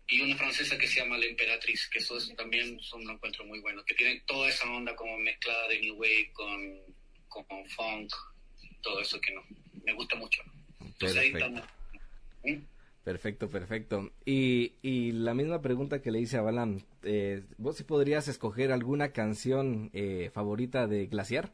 Y 0.08 0.22
una 0.22 0.38
francesa 0.38 0.78
que 0.78 0.88
se 0.88 1.02
llama 1.02 1.18
La 1.18 1.26
Emperatriz, 1.26 1.90
que 1.90 2.00
eso 2.00 2.18
es, 2.18 2.34
también 2.36 2.80
son 2.80 3.02
un 3.02 3.12
encuentro 3.12 3.44
muy 3.46 3.60
bueno, 3.60 3.84
que 3.84 3.96
tienen 3.96 4.22
toda 4.26 4.48
esa 4.50 4.70
onda 4.72 4.96
como 4.96 5.18
mezclada 5.18 5.68
de 5.68 5.82
New 5.82 5.96
Wave 5.96 6.32
con, 6.34 6.80
con 7.28 7.46
funk, 7.70 8.12
todo 8.82 9.02
eso 9.02 9.20
que 9.20 9.34
no, 9.34 9.42
me 9.84 9.94
gusta 9.94 10.16
mucho. 10.16 10.42
Entonces, 10.80 11.18
ahí 11.18 11.32
estamos. 11.34 11.62
¿Mm? 12.44 12.60
Perfecto, 13.04 13.50
perfecto. 13.50 14.12
Y, 14.26 14.74
y 14.82 15.12
la 15.12 15.34
misma 15.34 15.62
pregunta 15.62 16.02
que 16.02 16.12
le 16.12 16.20
hice 16.20 16.38
a 16.38 16.42
Balan, 16.42 16.86
eh, 17.04 17.44
¿vos 17.58 17.76
sí 17.78 17.84
podrías 17.84 18.28
escoger 18.28 18.72
alguna 18.72 19.12
canción 19.12 19.90
eh, 19.94 20.32
favorita 20.34 20.88
de 20.88 21.08
Glaciar? 21.08 21.52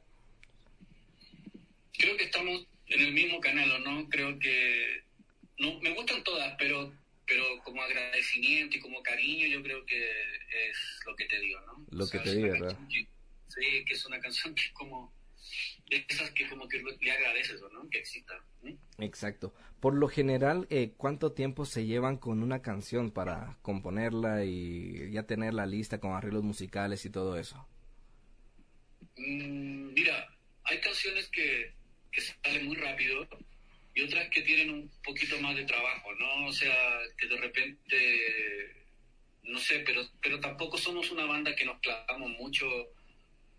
Creo 1.97 2.17
que 2.17 2.23
estamos 2.25 2.65
en 2.87 3.01
el 3.01 3.13
mismo 3.13 3.39
canal, 3.39 3.71
¿o 3.71 3.79
no? 3.79 4.09
Creo 4.09 4.37
que 4.39 5.03
no 5.59 5.79
me 5.81 5.93
gustan 5.93 6.23
todas, 6.23 6.55
pero 6.57 6.93
pero 7.25 7.45
como 7.63 7.81
agradecimiento 7.81 8.75
y 8.75 8.81
como 8.81 9.01
cariño 9.01 9.47
yo 9.47 9.63
creo 9.63 9.85
que 9.85 9.97
es 9.99 10.99
lo 11.05 11.15
que 11.15 11.25
te 11.25 11.39
digo, 11.39 11.61
¿no? 11.61 11.85
Lo 11.89 12.03
o 12.03 12.07
sea, 12.07 12.21
que 12.21 12.29
te 12.29 12.35
digo, 12.35 12.51
¿verdad? 12.51 12.77
Que, 12.89 13.07
sí, 13.47 13.85
que 13.85 13.93
es 13.93 14.05
una 14.05 14.19
canción 14.19 14.53
que 14.53 14.63
como 14.73 15.13
de 15.89 16.05
esas 16.09 16.31
que 16.31 16.47
como 16.49 16.67
que 16.67 16.81
le 17.01 17.11
agradeces, 17.11 17.61
¿no? 17.71 17.89
Que 17.89 17.99
exista. 17.99 18.33
¿eh? 18.63 18.75
Exacto. 18.99 19.53
Por 19.79 19.95
lo 19.95 20.07
general, 20.07 20.67
eh, 20.69 20.93
¿cuánto 20.97 21.31
tiempo 21.31 21.65
se 21.65 21.85
llevan 21.85 22.17
con 22.17 22.43
una 22.43 22.61
canción 22.61 23.11
para 23.11 23.57
componerla 23.61 24.43
y 24.45 25.11
ya 25.11 25.23
tenerla 25.23 25.65
lista 25.65 25.99
con 25.99 26.13
arreglos 26.13 26.43
musicales 26.43 27.05
y 27.05 27.09
todo 27.09 27.37
eso? 27.37 27.67
Mm, 29.17 29.93
mira, 29.93 30.29
hay 30.63 30.79
canciones 30.79 31.27
que, 31.29 31.73
que 32.11 32.21
salen 32.21 32.65
muy 32.65 32.75
rápido 32.75 33.27
y 33.93 34.01
otras 34.01 34.29
que 34.29 34.41
tienen 34.41 34.69
un 34.69 34.91
poquito 35.03 35.39
más 35.39 35.55
de 35.55 35.65
trabajo, 35.65 36.13
¿no? 36.15 36.47
O 36.47 36.53
sea, 36.53 36.99
que 37.17 37.27
de 37.27 37.37
repente, 37.37 38.85
no 39.43 39.59
sé, 39.59 39.79
pero, 39.79 40.07
pero 40.21 40.39
tampoco 40.39 40.77
somos 40.77 41.11
una 41.11 41.25
banda 41.25 41.55
que 41.55 41.65
nos 41.65 41.79
clavamos 41.79 42.29
mucho 42.31 42.65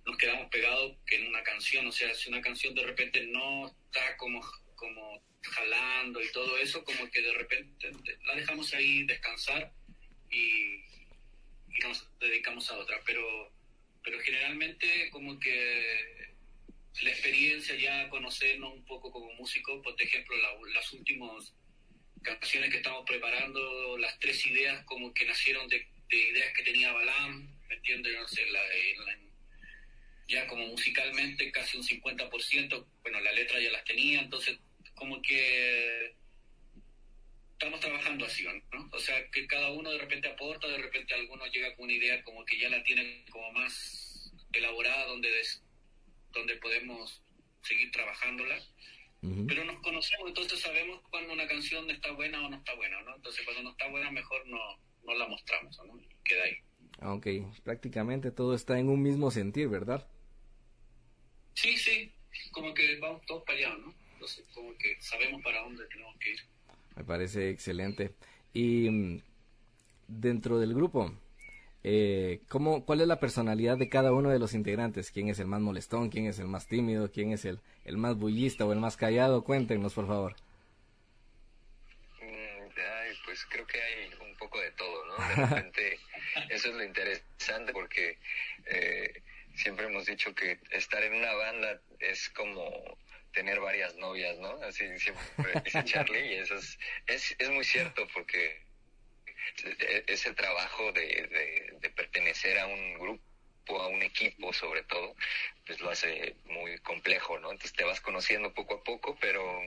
nos 0.06 0.16
quedamos 0.16 0.48
pegados 0.50 0.96
que 1.06 1.16
en 1.16 1.28
una 1.28 1.42
canción, 1.42 1.86
o 1.86 1.92
sea, 1.92 2.14
si 2.14 2.28
una 2.28 2.40
canción 2.40 2.74
de 2.74 2.82
repente 2.82 3.24
no 3.26 3.68
está 3.68 4.16
como, 4.16 4.40
como 4.74 5.22
jalando 5.42 6.20
y 6.20 6.30
todo 6.32 6.58
eso, 6.58 6.84
como 6.84 7.08
que 7.10 7.22
de 7.22 7.32
repente 7.34 7.90
la 8.24 8.34
dejamos 8.34 8.72
ahí 8.74 9.04
descansar 9.04 9.72
y, 10.30 10.80
nos 11.82 12.06
dedicamos 12.20 12.70
a 12.70 12.78
otra. 12.78 13.00
Pero, 13.04 13.50
pero 14.04 14.20
generalmente 14.20 15.10
como 15.10 15.38
que 15.40 16.31
la 17.00 17.10
experiencia 17.10 17.74
ya 17.74 18.08
conocernos 18.08 18.72
un 18.74 18.84
poco 18.84 19.10
como 19.10 19.32
músico, 19.34 19.80
por 19.82 20.00
ejemplo, 20.00 20.36
las 20.74 20.92
últimas 20.92 21.54
canciones 22.22 22.70
que 22.70 22.76
estamos 22.76 23.04
preparando, 23.06 23.98
las 23.98 24.18
tres 24.18 24.46
ideas 24.46 24.84
como 24.84 25.12
que 25.12 25.24
nacieron 25.24 25.68
de, 25.68 25.88
ideas 26.10 26.52
que 26.54 26.62
tenía 26.62 26.92
Balam, 26.92 27.58
¿me 27.68 27.74
entiendes? 27.74 28.14
No 28.14 28.28
sé, 28.28 28.42
ya 30.28 30.46
como 30.46 30.66
musicalmente 30.66 31.50
casi 31.50 31.76
un 31.78 31.84
50%, 31.84 32.86
bueno, 33.02 33.20
la 33.20 33.32
letra 33.32 33.58
ya 33.60 33.70
las 33.70 33.84
tenía, 33.84 34.20
entonces 34.20 34.58
como 34.94 35.20
que 35.20 36.14
estamos 37.52 37.80
trabajando 37.80 38.24
así, 38.26 38.44
¿no? 38.44 38.88
O 38.92 38.98
sea, 38.98 39.30
que 39.30 39.46
cada 39.46 39.70
uno 39.72 39.90
de 39.90 39.98
repente 39.98 40.28
aporta, 40.28 40.68
de 40.68 40.78
repente 40.78 41.14
alguno 41.14 41.46
llega 41.46 41.74
con 41.74 41.84
una 41.84 41.94
idea 41.94 42.22
como 42.24 42.44
que 42.44 42.58
ya 42.58 42.68
la 42.68 42.82
tienen 42.82 43.24
como 43.30 43.52
más 43.52 44.32
elaborada, 44.52 45.06
donde, 45.06 45.30
donde 46.32 46.56
podemos 46.56 47.22
seguir 47.62 47.90
trabajándola. 47.90 48.58
Pero 49.46 49.64
nos 49.64 49.80
conocemos, 49.82 50.26
entonces 50.26 50.58
sabemos 50.58 51.00
cuando 51.08 51.32
una 51.32 51.46
canción 51.46 51.88
está 51.88 52.10
buena 52.10 52.44
o 52.44 52.50
no 52.50 52.56
está 52.56 52.74
buena, 52.74 53.00
¿no? 53.02 53.14
Entonces 53.14 53.44
cuando 53.44 53.62
no 53.62 53.70
está 53.70 53.88
buena 53.88 54.10
mejor 54.10 54.44
no, 54.48 54.58
no 55.04 55.14
la 55.14 55.28
mostramos, 55.28 55.78
¿no? 55.86 55.96
Queda 56.24 56.42
ahí. 56.42 56.56
Ok, 57.02 57.26
prácticamente 57.62 58.32
todo 58.32 58.56
está 58.56 58.80
en 58.80 58.88
un 58.88 59.00
mismo 59.00 59.30
sentir, 59.30 59.68
¿verdad? 59.68 60.08
Sí, 61.54 61.76
sí, 61.76 62.12
como 62.50 62.74
que 62.74 62.98
vamos 62.98 63.24
todos 63.26 63.44
para 63.44 63.58
allá, 63.58 63.76
¿no? 63.76 63.94
Entonces 64.14 64.44
como 64.52 64.76
que 64.76 65.00
sabemos 65.00 65.40
para 65.42 65.60
dónde 65.62 65.86
tenemos 65.86 66.16
que 66.18 66.30
ir. 66.32 66.40
Me 66.96 67.04
parece 67.04 67.50
excelente. 67.50 68.16
Y 68.52 68.90
mm, 68.90 69.22
dentro 70.08 70.58
del 70.58 70.74
grupo, 70.74 71.14
eh, 71.84 72.40
¿cómo, 72.48 72.84
¿cuál 72.84 73.00
es 73.00 73.08
la 73.08 73.18
personalidad 73.18 73.76
de 73.76 73.88
cada 73.88 74.12
uno 74.12 74.30
de 74.30 74.38
los 74.38 74.54
integrantes? 74.54 75.10
¿Quién 75.10 75.28
es 75.28 75.38
el 75.40 75.46
más 75.46 75.60
molestón? 75.60 76.10
¿Quién 76.10 76.26
es 76.26 76.38
el 76.38 76.46
más 76.46 76.68
tímido? 76.68 77.10
¿Quién 77.10 77.32
es 77.32 77.44
el, 77.44 77.60
el 77.84 77.96
más 77.96 78.16
bullista 78.16 78.64
o 78.64 78.72
el 78.72 78.78
más 78.78 78.96
callado? 78.96 79.42
Cuéntenos, 79.42 79.94
por 79.94 80.06
favor. 80.06 80.36
Mm, 82.20 82.68
pues 83.24 83.44
creo 83.46 83.66
que 83.66 83.82
hay 83.82 84.10
un 84.20 84.36
poco 84.36 84.60
de 84.60 84.70
todo, 84.72 85.04
¿no? 85.06 85.28
De 85.28 85.34
repente, 85.34 85.98
eso 86.50 86.68
es 86.68 86.74
lo 86.74 86.84
interesante 86.84 87.72
porque 87.72 88.18
eh, 88.66 89.22
siempre 89.54 89.86
hemos 89.86 90.06
dicho 90.06 90.32
que 90.34 90.60
estar 90.70 91.02
en 91.02 91.14
una 91.14 91.32
banda 91.34 91.80
es 91.98 92.28
como 92.30 92.96
tener 93.32 93.58
varias 93.60 93.96
novias, 93.96 94.38
¿no? 94.38 94.52
Así 94.62 94.86
siempre 94.98 95.24
dice 95.64 95.84
Charlie 95.84 96.34
y 96.34 96.34
eso 96.34 96.54
es, 96.54 96.78
es, 97.06 97.34
es 97.38 97.50
muy 97.50 97.64
cierto 97.64 98.06
porque 98.14 98.62
ese 100.06 100.32
trabajo 100.34 100.92
de, 100.92 101.78
de, 101.80 101.90
pertenecer 101.90 102.58
a 102.58 102.66
un 102.66 102.98
grupo 102.98 103.32
a 103.68 103.88
un 103.88 104.02
equipo 104.02 104.52
sobre 104.52 104.82
todo, 104.82 105.14
pues 105.66 105.80
lo 105.80 105.90
hace 105.90 106.34
muy 106.46 106.78
complejo, 106.78 107.38
¿no? 107.38 107.52
Entonces 107.52 107.72
te 107.72 107.84
vas 107.84 108.00
conociendo 108.00 108.52
poco 108.52 108.74
a 108.74 108.84
poco, 108.84 109.16
pero 109.20 109.62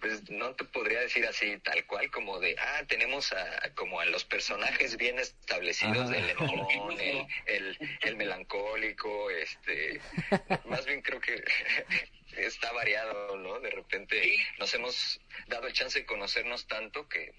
pues 0.00 0.28
no 0.30 0.54
te 0.54 0.64
podría 0.64 1.00
decir 1.00 1.24
así 1.26 1.58
tal 1.58 1.86
cual 1.86 2.10
como 2.10 2.40
de, 2.40 2.56
ah, 2.58 2.82
tenemos 2.88 3.32
a, 3.32 3.74
como 3.74 4.00
a 4.00 4.06
los 4.06 4.24
personajes 4.24 4.96
bien 4.96 5.18
establecidos 5.18 6.10
del 6.10 6.24
el, 7.00 7.26
el, 7.46 7.98
el, 8.02 8.16
melancólico, 8.16 9.30
este, 9.30 10.00
más 10.66 10.84
bien 10.86 11.00
creo 11.02 11.20
que 11.20 11.42
está 12.36 12.72
variado, 12.72 13.36
¿no? 13.36 13.60
De 13.60 13.70
repente 13.70 14.36
nos 14.58 14.74
hemos 14.74 15.20
dado 15.46 15.66
el 15.68 15.72
chance 15.72 16.00
de 16.00 16.06
conocernos 16.06 16.66
tanto 16.66 17.08
que 17.08 17.32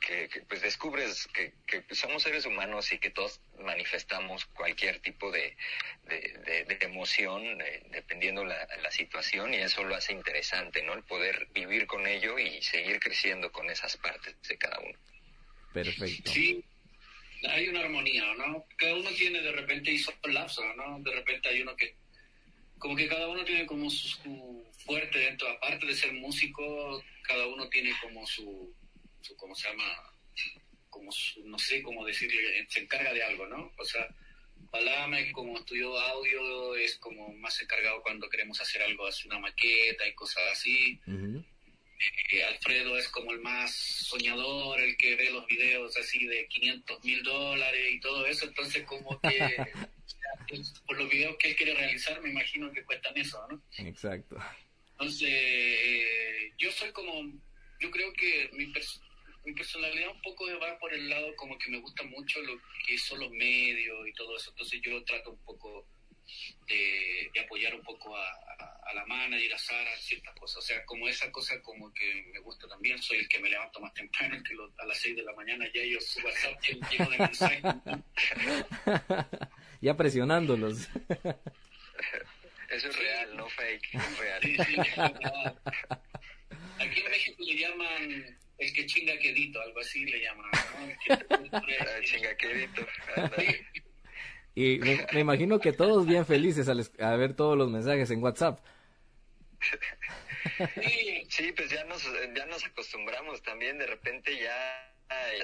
que, 0.00 0.28
pues 0.48 0.62
descubres 0.62 1.28
que, 1.28 1.52
somos 1.94 2.22
seres 2.22 2.46
humanos 2.46 2.92
y 2.92 2.98
que 2.98 3.10
todos 3.10 3.40
manifestamos 3.58 4.46
cualquier 4.46 5.00
tipo 5.00 5.30
de, 5.30 5.56
de, 6.04 6.78
emoción 6.80 7.60
eh, 7.60 7.82
dependiendo 7.90 8.44
la, 8.44 8.66
la 8.82 8.90
situación 8.90 9.52
y 9.52 9.58
eso 9.58 9.84
lo 9.84 9.94
hace 9.94 10.12
interesante, 10.12 10.82
¿no? 10.82 10.94
El 10.94 11.04
poder 11.04 11.48
vivir 11.52 11.86
con 11.86 12.06
ello 12.06 12.38
y 12.38 12.62
seguir 12.62 12.98
creciendo 12.98 13.52
con 13.52 13.68
esas 13.70 13.96
partes 13.98 14.36
de 14.48 14.56
cada 14.56 14.78
uno. 14.80 14.98
Perfecto. 15.72 16.32
Sí, 16.32 16.64
hay 17.48 17.68
una 17.68 17.80
armonía, 17.80 18.24
¿no? 18.34 18.66
Cada 18.76 18.96
uno 18.96 19.10
tiene 19.10 19.40
de 19.40 19.52
repente 19.52 19.92
hizo 19.92 20.12
lapso, 20.24 20.62
¿no? 20.74 20.98
De 21.00 21.12
repente 21.12 21.48
hay 21.48 21.62
uno 21.62 21.76
que 21.76 21.94
como 22.78 22.96
que 22.96 23.08
cada 23.08 23.28
uno 23.28 23.44
tiene 23.44 23.66
como 23.66 23.90
su 23.90 24.64
fuerte 24.86 25.18
dentro, 25.18 25.46
aparte 25.50 25.84
de 25.84 25.94
ser 25.94 26.14
músico, 26.14 27.04
cada 27.22 27.46
uno 27.46 27.68
tiene 27.68 27.92
como 28.02 28.26
su 28.26 28.74
¿cómo 29.36 29.54
se 29.54 29.68
llama? 29.68 29.84
Como, 30.88 31.10
no 31.44 31.58
sé 31.58 31.82
cómo 31.82 32.04
decirle, 32.04 32.66
se 32.68 32.80
encarga 32.80 33.12
de 33.12 33.22
algo, 33.22 33.46
¿no? 33.46 33.72
O 33.78 33.84
sea, 33.84 34.08
Palame 34.70 35.32
como 35.32 35.58
estudió 35.58 35.98
audio 35.98 36.76
es 36.76 36.96
como 36.98 37.32
más 37.34 37.60
encargado 37.60 38.02
cuando 38.02 38.28
queremos 38.28 38.60
hacer 38.60 38.82
algo, 38.82 39.06
hacer 39.06 39.26
una 39.26 39.40
maqueta 39.40 40.06
y 40.06 40.14
cosas 40.14 40.42
así. 40.52 41.00
Eh, 42.32 42.44
Alfredo 42.44 42.96
es 42.96 43.08
como 43.08 43.32
el 43.32 43.40
más 43.40 43.74
soñador, 43.74 44.80
el 44.80 44.96
que 44.96 45.16
ve 45.16 45.30
los 45.30 45.46
videos 45.46 45.96
así 45.96 46.26
de 46.26 46.46
500 46.46 47.04
mil 47.04 47.22
dólares 47.22 47.92
y 47.92 48.00
todo 48.00 48.26
eso, 48.26 48.46
entonces 48.46 48.84
como 48.84 49.20
que 49.20 49.28
por 50.86 50.98
los 50.98 51.10
videos 51.10 51.36
que 51.36 51.48
él 51.48 51.56
quiere 51.56 51.74
realizar 51.74 52.20
me 52.22 52.30
imagino 52.30 52.72
que 52.72 52.84
cuestan 52.84 53.16
eso, 53.18 53.46
¿no? 53.48 53.62
Exacto. 53.78 54.36
Entonces, 54.92 55.28
eh, 55.30 56.52
yo 56.58 56.70
soy 56.72 56.90
como, 56.92 57.22
yo 57.80 57.90
creo 57.90 58.12
que 58.14 58.50
mi, 58.52 58.72
mi 59.44 59.54
personalidad 59.54 60.10
un 60.10 60.22
poco 60.22 60.44
va 60.60 60.78
por 60.78 60.92
el 60.92 61.08
lado 61.08 61.34
como 61.36 61.56
que 61.58 61.70
me 61.70 61.80
gusta 61.80 62.02
mucho 62.04 62.40
lo 62.42 62.60
que 62.86 62.98
son 62.98 63.20
los 63.20 63.30
medios 63.30 64.06
y 64.06 64.12
todo 64.12 64.36
eso. 64.36 64.50
Entonces 64.50 64.80
yo 64.82 65.02
trato 65.04 65.30
un 65.30 65.42
poco 65.44 65.86
de, 66.66 67.30
apoyar 67.44 67.74
un 67.74 67.82
poco 67.82 68.16
a, 68.16 68.94
la 68.94 69.04
manager, 69.06 69.54
a 69.54 69.58
Sara, 69.58 69.96
ciertas 69.98 70.34
cosas. 70.34 70.58
O 70.58 70.62
sea, 70.62 70.84
como 70.84 71.08
esa 71.08 71.30
cosa 71.30 71.60
como 71.62 71.94
que 71.94 72.24
me 72.32 72.40
gusta 72.40 72.66
también. 72.66 73.00
Soy 73.00 73.18
el 73.18 73.28
que 73.28 73.38
me 73.38 73.48
levanto 73.48 73.78
más 73.80 73.94
temprano, 73.94 74.42
que 74.42 74.56
a 74.78 74.86
las 74.86 74.98
6 74.98 75.16
de 75.16 75.22
la 75.22 75.32
mañana 75.34 75.64
ya 75.72 75.84
yo 75.84 76.00
su 76.00 76.20
WhatsApp 76.20 76.60
lleno 76.90 77.10
de 77.10 77.18
mensajes. 77.18 77.62
ya 79.80 79.96
presionándolos. 79.96 80.88
Eso 82.68 82.88
es 82.88 82.96
real, 82.96 83.36
no 83.36 83.48
fake, 83.48 83.94
es 83.94 84.18
real. 84.18 84.42
Aquí 86.78 87.00
en 87.00 87.10
México 87.10 87.42
le 87.44 87.56
llaman 87.56 88.39
el 88.60 88.72
que 88.72 88.86
chinga 88.86 89.18
quedito, 89.18 89.60
algo 89.60 89.80
así 89.80 90.04
le 90.04 90.20
llaman. 90.20 90.50
chinga 92.04 92.36
quedito. 92.36 92.86
Y 94.54 94.78
me, 94.78 95.20
imagino 95.20 95.58
que 95.58 95.72
todos 95.72 96.06
bien 96.06 96.26
felices 96.26 96.68
a 96.68 97.16
ver 97.16 97.34
todos 97.34 97.56
los 97.56 97.70
mensajes 97.70 98.10
en 98.10 98.22
WhatsApp. 98.22 98.60
Sí, 101.28 101.52
pues 101.56 101.70
ya 101.70 101.84
nos, 101.84 102.02
ya 102.34 102.46
nos 102.46 102.64
acostumbramos 102.64 103.42
también, 103.42 103.78
de 103.78 103.86
repente 103.86 104.36
ya 104.38 104.94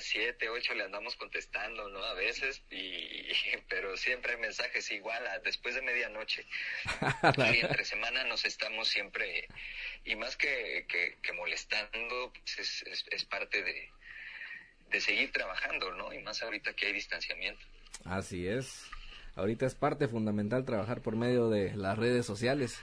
siete, 0.00 0.48
ocho 0.48 0.74
le 0.74 0.84
andamos 0.84 1.16
contestando, 1.16 1.88
¿no? 1.88 2.02
A 2.04 2.14
veces, 2.14 2.62
y, 2.70 3.28
pero 3.68 3.96
siempre 3.96 4.34
hay 4.34 4.40
mensajes 4.40 4.90
igual 4.92 5.26
a 5.26 5.38
después 5.40 5.74
de 5.74 5.82
medianoche. 5.82 6.46
y 7.52 7.60
entre 7.60 7.84
semana 7.84 8.24
nos 8.24 8.44
estamos 8.44 8.88
siempre, 8.88 9.46
y 10.04 10.16
más 10.16 10.36
que, 10.36 10.86
que, 10.88 11.32
molestando, 11.32 12.32
pues 12.32 12.84
es, 12.86 13.04
es, 13.10 13.24
parte 13.24 13.62
de, 13.62 13.90
de 14.90 15.00
seguir 15.00 15.32
trabajando, 15.32 15.92
¿no? 15.92 16.12
Y 16.12 16.22
más 16.22 16.42
ahorita 16.42 16.74
que 16.74 16.86
hay 16.86 16.92
distanciamiento. 16.92 17.64
Así 18.04 18.46
es. 18.46 18.84
Ahorita 19.34 19.66
es 19.66 19.74
parte 19.74 20.08
fundamental 20.08 20.64
trabajar 20.64 21.02
por 21.02 21.16
medio 21.16 21.50
de 21.50 21.74
las 21.74 21.98
redes 21.98 22.24
sociales 22.24 22.80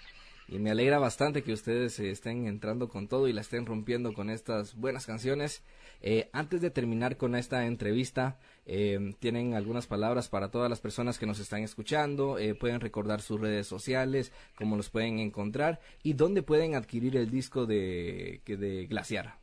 y 0.47 0.59
me 0.59 0.71
alegra 0.71 0.99
bastante 0.99 1.41
que 1.41 1.53
ustedes 1.53 1.97
estén 1.99 2.45
entrando 2.47 2.89
con 2.89 3.07
todo 3.07 3.27
y 3.27 3.33
la 3.33 3.41
estén 3.41 3.65
rompiendo 3.65 4.13
con 4.13 4.29
estas 4.29 4.75
buenas 4.75 5.05
canciones. 5.05 5.63
Eh, 6.03 6.29
antes 6.33 6.61
de 6.61 6.69
terminar 6.69 7.17
con 7.17 7.33
esta 7.33 7.65
entrevista, 7.65 8.39
eh, 8.65 9.15
tienen 9.19 9.53
algunas 9.53 9.87
palabras 9.87 10.27
para 10.27 10.51
todas 10.51 10.69
las 10.69 10.81
personas 10.81 11.17
que 11.17 11.25
nos 11.25 11.39
están 11.39 11.63
escuchando, 11.63 12.37
eh, 12.37 12.53
pueden 12.55 12.81
recordar 12.81 13.21
sus 13.21 13.39
redes 13.39 13.67
sociales, 13.67 14.33
cómo 14.55 14.75
los 14.75 14.89
pueden 14.89 15.19
encontrar 15.19 15.79
y 16.03 16.13
dónde 16.13 16.43
pueden 16.43 16.75
adquirir 16.75 17.15
el 17.15 17.31
disco 17.31 17.65
de, 17.65 18.41
de 18.45 18.85
Glaciar. 18.85 19.39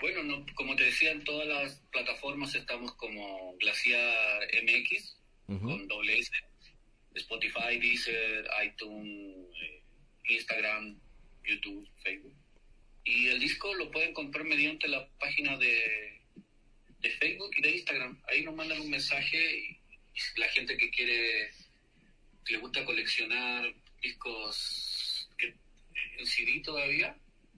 Bueno, 0.00 0.44
como 0.54 0.74
te 0.74 0.84
decía, 0.84 1.12
en 1.12 1.22
todas 1.22 1.46
las 1.46 1.82
plataformas 1.92 2.54
estamos 2.54 2.94
como 2.94 3.54
Glaciar 3.58 4.40
MX, 4.64 5.16
con 5.46 5.86
doble 5.86 6.18
S 6.18 6.30
Spotify, 7.14 7.78
Deezer, 7.78 8.44
iTunes, 8.64 9.46
eh, 9.62 9.82
Instagram, 10.28 10.98
YouTube, 11.44 11.88
Facebook. 12.02 12.34
Y 13.04 13.28
el 13.28 13.38
disco 13.38 13.72
lo 13.74 13.90
pueden 13.90 14.14
comprar 14.14 14.44
mediante 14.44 14.88
la 14.88 15.06
página 15.18 15.56
de, 15.58 16.20
de 17.00 17.10
Facebook 17.10 17.50
y 17.56 17.62
de 17.62 17.70
Instagram. 17.70 18.20
Ahí 18.28 18.42
nos 18.42 18.54
mandan 18.54 18.80
un 18.80 18.90
mensaje 18.90 19.38
y 19.58 19.78
la 20.36 20.48
gente 20.48 20.76
que 20.76 20.90
quiere, 20.90 21.50
le 22.48 22.58
gusta 22.58 22.84
coleccionar, 22.84 23.72
discos 24.00 25.28
que, 25.36 25.54
en 26.18 26.26
CD 26.26 26.60
todavía, 26.60 27.16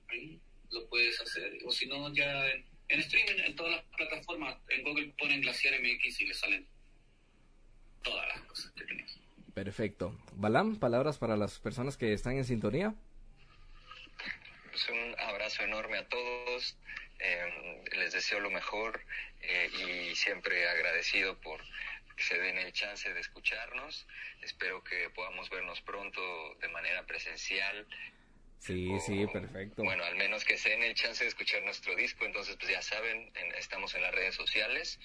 ahí 0.08 0.40
lo 0.70 0.88
puedes 0.88 1.20
hacer. 1.20 1.58
O 1.64 1.70
si 1.70 1.86
no, 1.86 2.12
ya 2.12 2.48
en, 2.50 2.64
en 2.88 3.00
streaming, 3.00 3.42
en 3.44 3.54
todas 3.54 3.72
las 3.72 3.84
plataformas, 3.96 4.56
en 4.68 4.82
Google 4.82 5.14
ponen 5.18 5.40
Glaciar 5.40 5.80
MX 5.80 6.20
y 6.20 6.26
le 6.26 6.34
salen 6.34 6.66
todas 8.02 8.26
las 8.28 8.40
cosas 8.42 8.72
que 8.72 8.84
tenemos. 8.84 9.20
Perfecto. 9.54 10.18
Balam, 10.34 10.76
palabras 10.78 11.18
para 11.18 11.36
las 11.36 11.58
personas 11.58 11.96
que 11.96 12.12
están 12.12 12.36
en 12.36 12.44
sintonía. 12.44 12.94
Pues 14.76 14.90
un 14.90 15.18
abrazo 15.18 15.62
enorme 15.62 15.96
a 15.96 16.06
todos, 16.06 16.76
eh, 17.18 17.82
les 17.96 18.12
deseo 18.12 18.40
lo 18.40 18.50
mejor 18.50 19.00
eh, 19.40 19.70
y 20.10 20.14
siempre 20.14 20.68
agradecido 20.68 21.40
por 21.40 21.62
que 22.14 22.22
se 22.22 22.38
den 22.38 22.58
el 22.58 22.74
chance 22.74 23.10
de 23.10 23.18
escucharnos. 23.20 24.06
Espero 24.42 24.84
que 24.84 25.08
podamos 25.14 25.48
vernos 25.48 25.80
pronto 25.80 26.20
de 26.60 26.68
manera 26.68 27.06
presencial. 27.06 27.86
Sí, 28.58 28.88
O, 28.92 29.00
sí, 29.00 29.26
perfecto. 29.32 29.82
Bueno, 29.82 30.04
al 30.04 30.16
menos 30.16 30.44
que 30.44 30.58
se 30.58 30.68
den 30.70 30.82
el 30.82 30.94
chance 30.94 31.24
de 31.24 31.28
escuchar 31.28 31.62
nuestro 31.62 31.94
disco, 31.96 32.26
entonces 32.26 32.56
pues 32.56 32.70
ya 32.70 32.82
saben, 32.82 33.30
en- 33.34 33.54
estamos 33.54 33.94
en 33.94 34.02
las 34.02 34.14
redes 34.14 34.34
sociales 34.34 34.98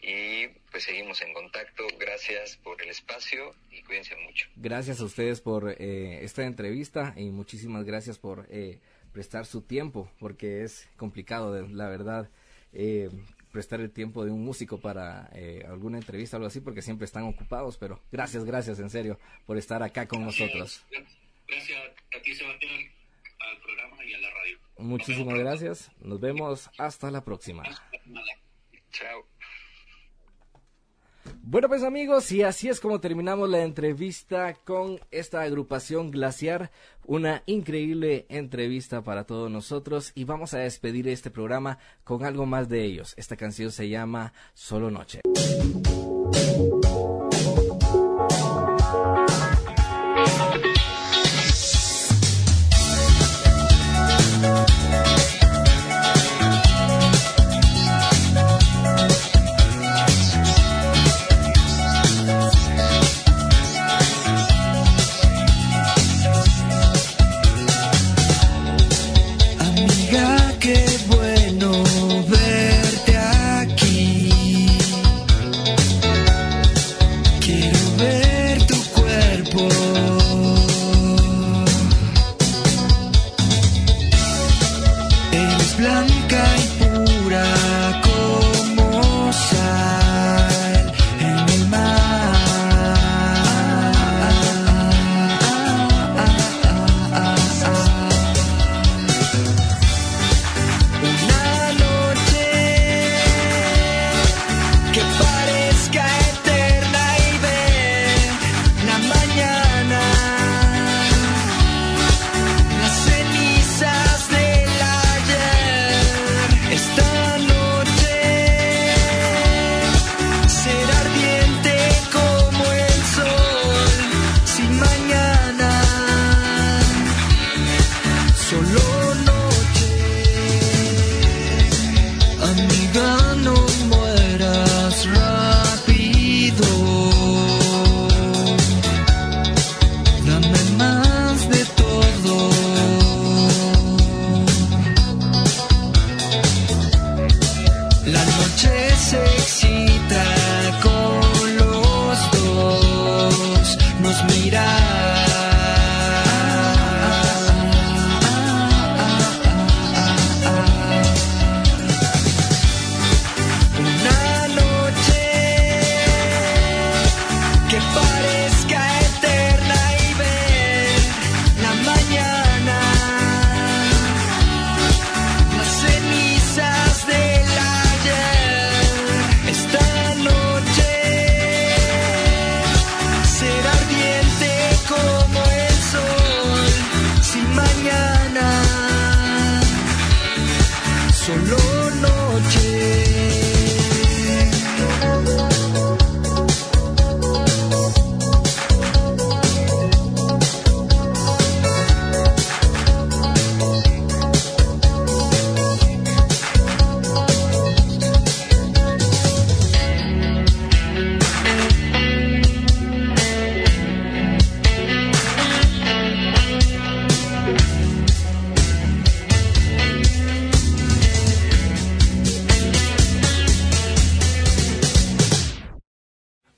y 0.00 0.46
pues 0.70 0.84
seguimos 0.84 1.20
en 1.20 1.34
contacto. 1.34 1.86
Gracias 1.98 2.56
por 2.58 2.80
el 2.80 2.88
espacio 2.88 3.54
y 3.70 3.82
cuídense 3.82 4.16
mucho. 4.16 4.48
Gracias 4.56 5.00
a 5.00 5.04
ustedes 5.04 5.42
por 5.42 5.76
eh, 5.78 6.24
esta 6.24 6.44
entrevista 6.44 7.12
y 7.18 7.30
muchísimas 7.30 7.84
gracias 7.84 8.18
por 8.18 8.46
eh, 8.50 8.78
prestar 9.12 9.46
su 9.46 9.62
tiempo, 9.62 10.10
porque 10.18 10.62
es 10.62 10.88
complicado, 10.96 11.52
de- 11.52 11.68
la 11.68 11.88
verdad, 11.88 12.28
eh, 12.72 13.10
prestar 13.52 13.80
el 13.80 13.90
tiempo 13.90 14.24
de 14.24 14.30
un 14.30 14.44
músico 14.44 14.80
para 14.80 15.28
eh, 15.32 15.64
alguna 15.68 15.98
entrevista 15.98 16.36
o 16.36 16.38
algo 16.38 16.46
así, 16.48 16.60
porque 16.60 16.82
siempre 16.82 17.04
están 17.04 17.24
ocupados, 17.24 17.76
pero 17.78 18.00
gracias, 18.12 18.44
gracias, 18.44 18.78
en 18.78 18.90
serio, 18.90 19.18
por 19.46 19.56
estar 19.56 19.82
acá 19.82 20.06
con 20.06 20.24
nosotros. 20.24 20.84
Gracias 21.48 21.80
a 22.16 22.22
ti, 22.22 22.34
Sebastián, 22.34 22.72
al 23.40 23.60
programa 23.62 24.04
y 24.04 24.14
a 24.14 24.18
la 24.18 24.30
radio. 24.30 24.58
Muchísimas 24.78 25.38
gracias, 25.38 25.90
nos 26.00 26.20
vemos 26.20 26.70
hasta 26.78 27.10
la 27.10 27.24
próxima. 27.24 27.64
Chao. 28.92 29.39
Bueno 31.42 31.68
pues 31.68 31.82
amigos, 31.82 32.30
y 32.32 32.42
así 32.42 32.68
es 32.68 32.80
como 32.80 33.00
terminamos 33.00 33.48
la 33.48 33.62
entrevista 33.62 34.54
con 34.64 35.00
esta 35.10 35.40
agrupación 35.40 36.10
Glaciar, 36.10 36.70
una 37.06 37.42
increíble 37.46 38.26
entrevista 38.28 39.02
para 39.02 39.24
todos 39.24 39.50
nosotros 39.50 40.12
y 40.14 40.24
vamos 40.24 40.54
a 40.54 40.58
despedir 40.58 41.08
este 41.08 41.30
programa 41.30 41.78
con 42.04 42.24
algo 42.24 42.46
más 42.46 42.68
de 42.68 42.84
ellos. 42.84 43.14
Esta 43.16 43.36
canción 43.36 43.72
se 43.72 43.88
llama 43.88 44.32
Solo 44.54 44.90
Noche. 44.90 45.22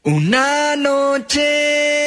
Una 0.04 0.74
noche 0.74 2.01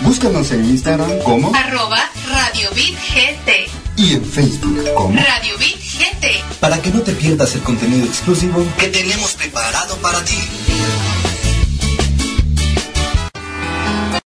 Búscanos 0.00 0.50
en 0.52 0.64
Instagram 0.64 1.18
como 1.18 1.54
arroba 1.54 1.98
Radio 2.30 2.70
Beat 2.74 2.96
GT 3.12 3.70
y 3.98 4.14
en 4.14 4.24
Facebook 4.24 4.82
como 4.94 5.14
Radio 5.14 5.58
Beat 5.58 5.76
GT 5.76 6.60
para 6.60 6.80
que 6.80 6.88
no 6.88 7.02
te 7.02 7.12
pierdas 7.12 7.54
el 7.54 7.60
contenido 7.60 8.06
exclusivo 8.06 8.66
que 8.78 8.88
tenemos 8.88 9.34
preparado. 9.34 9.83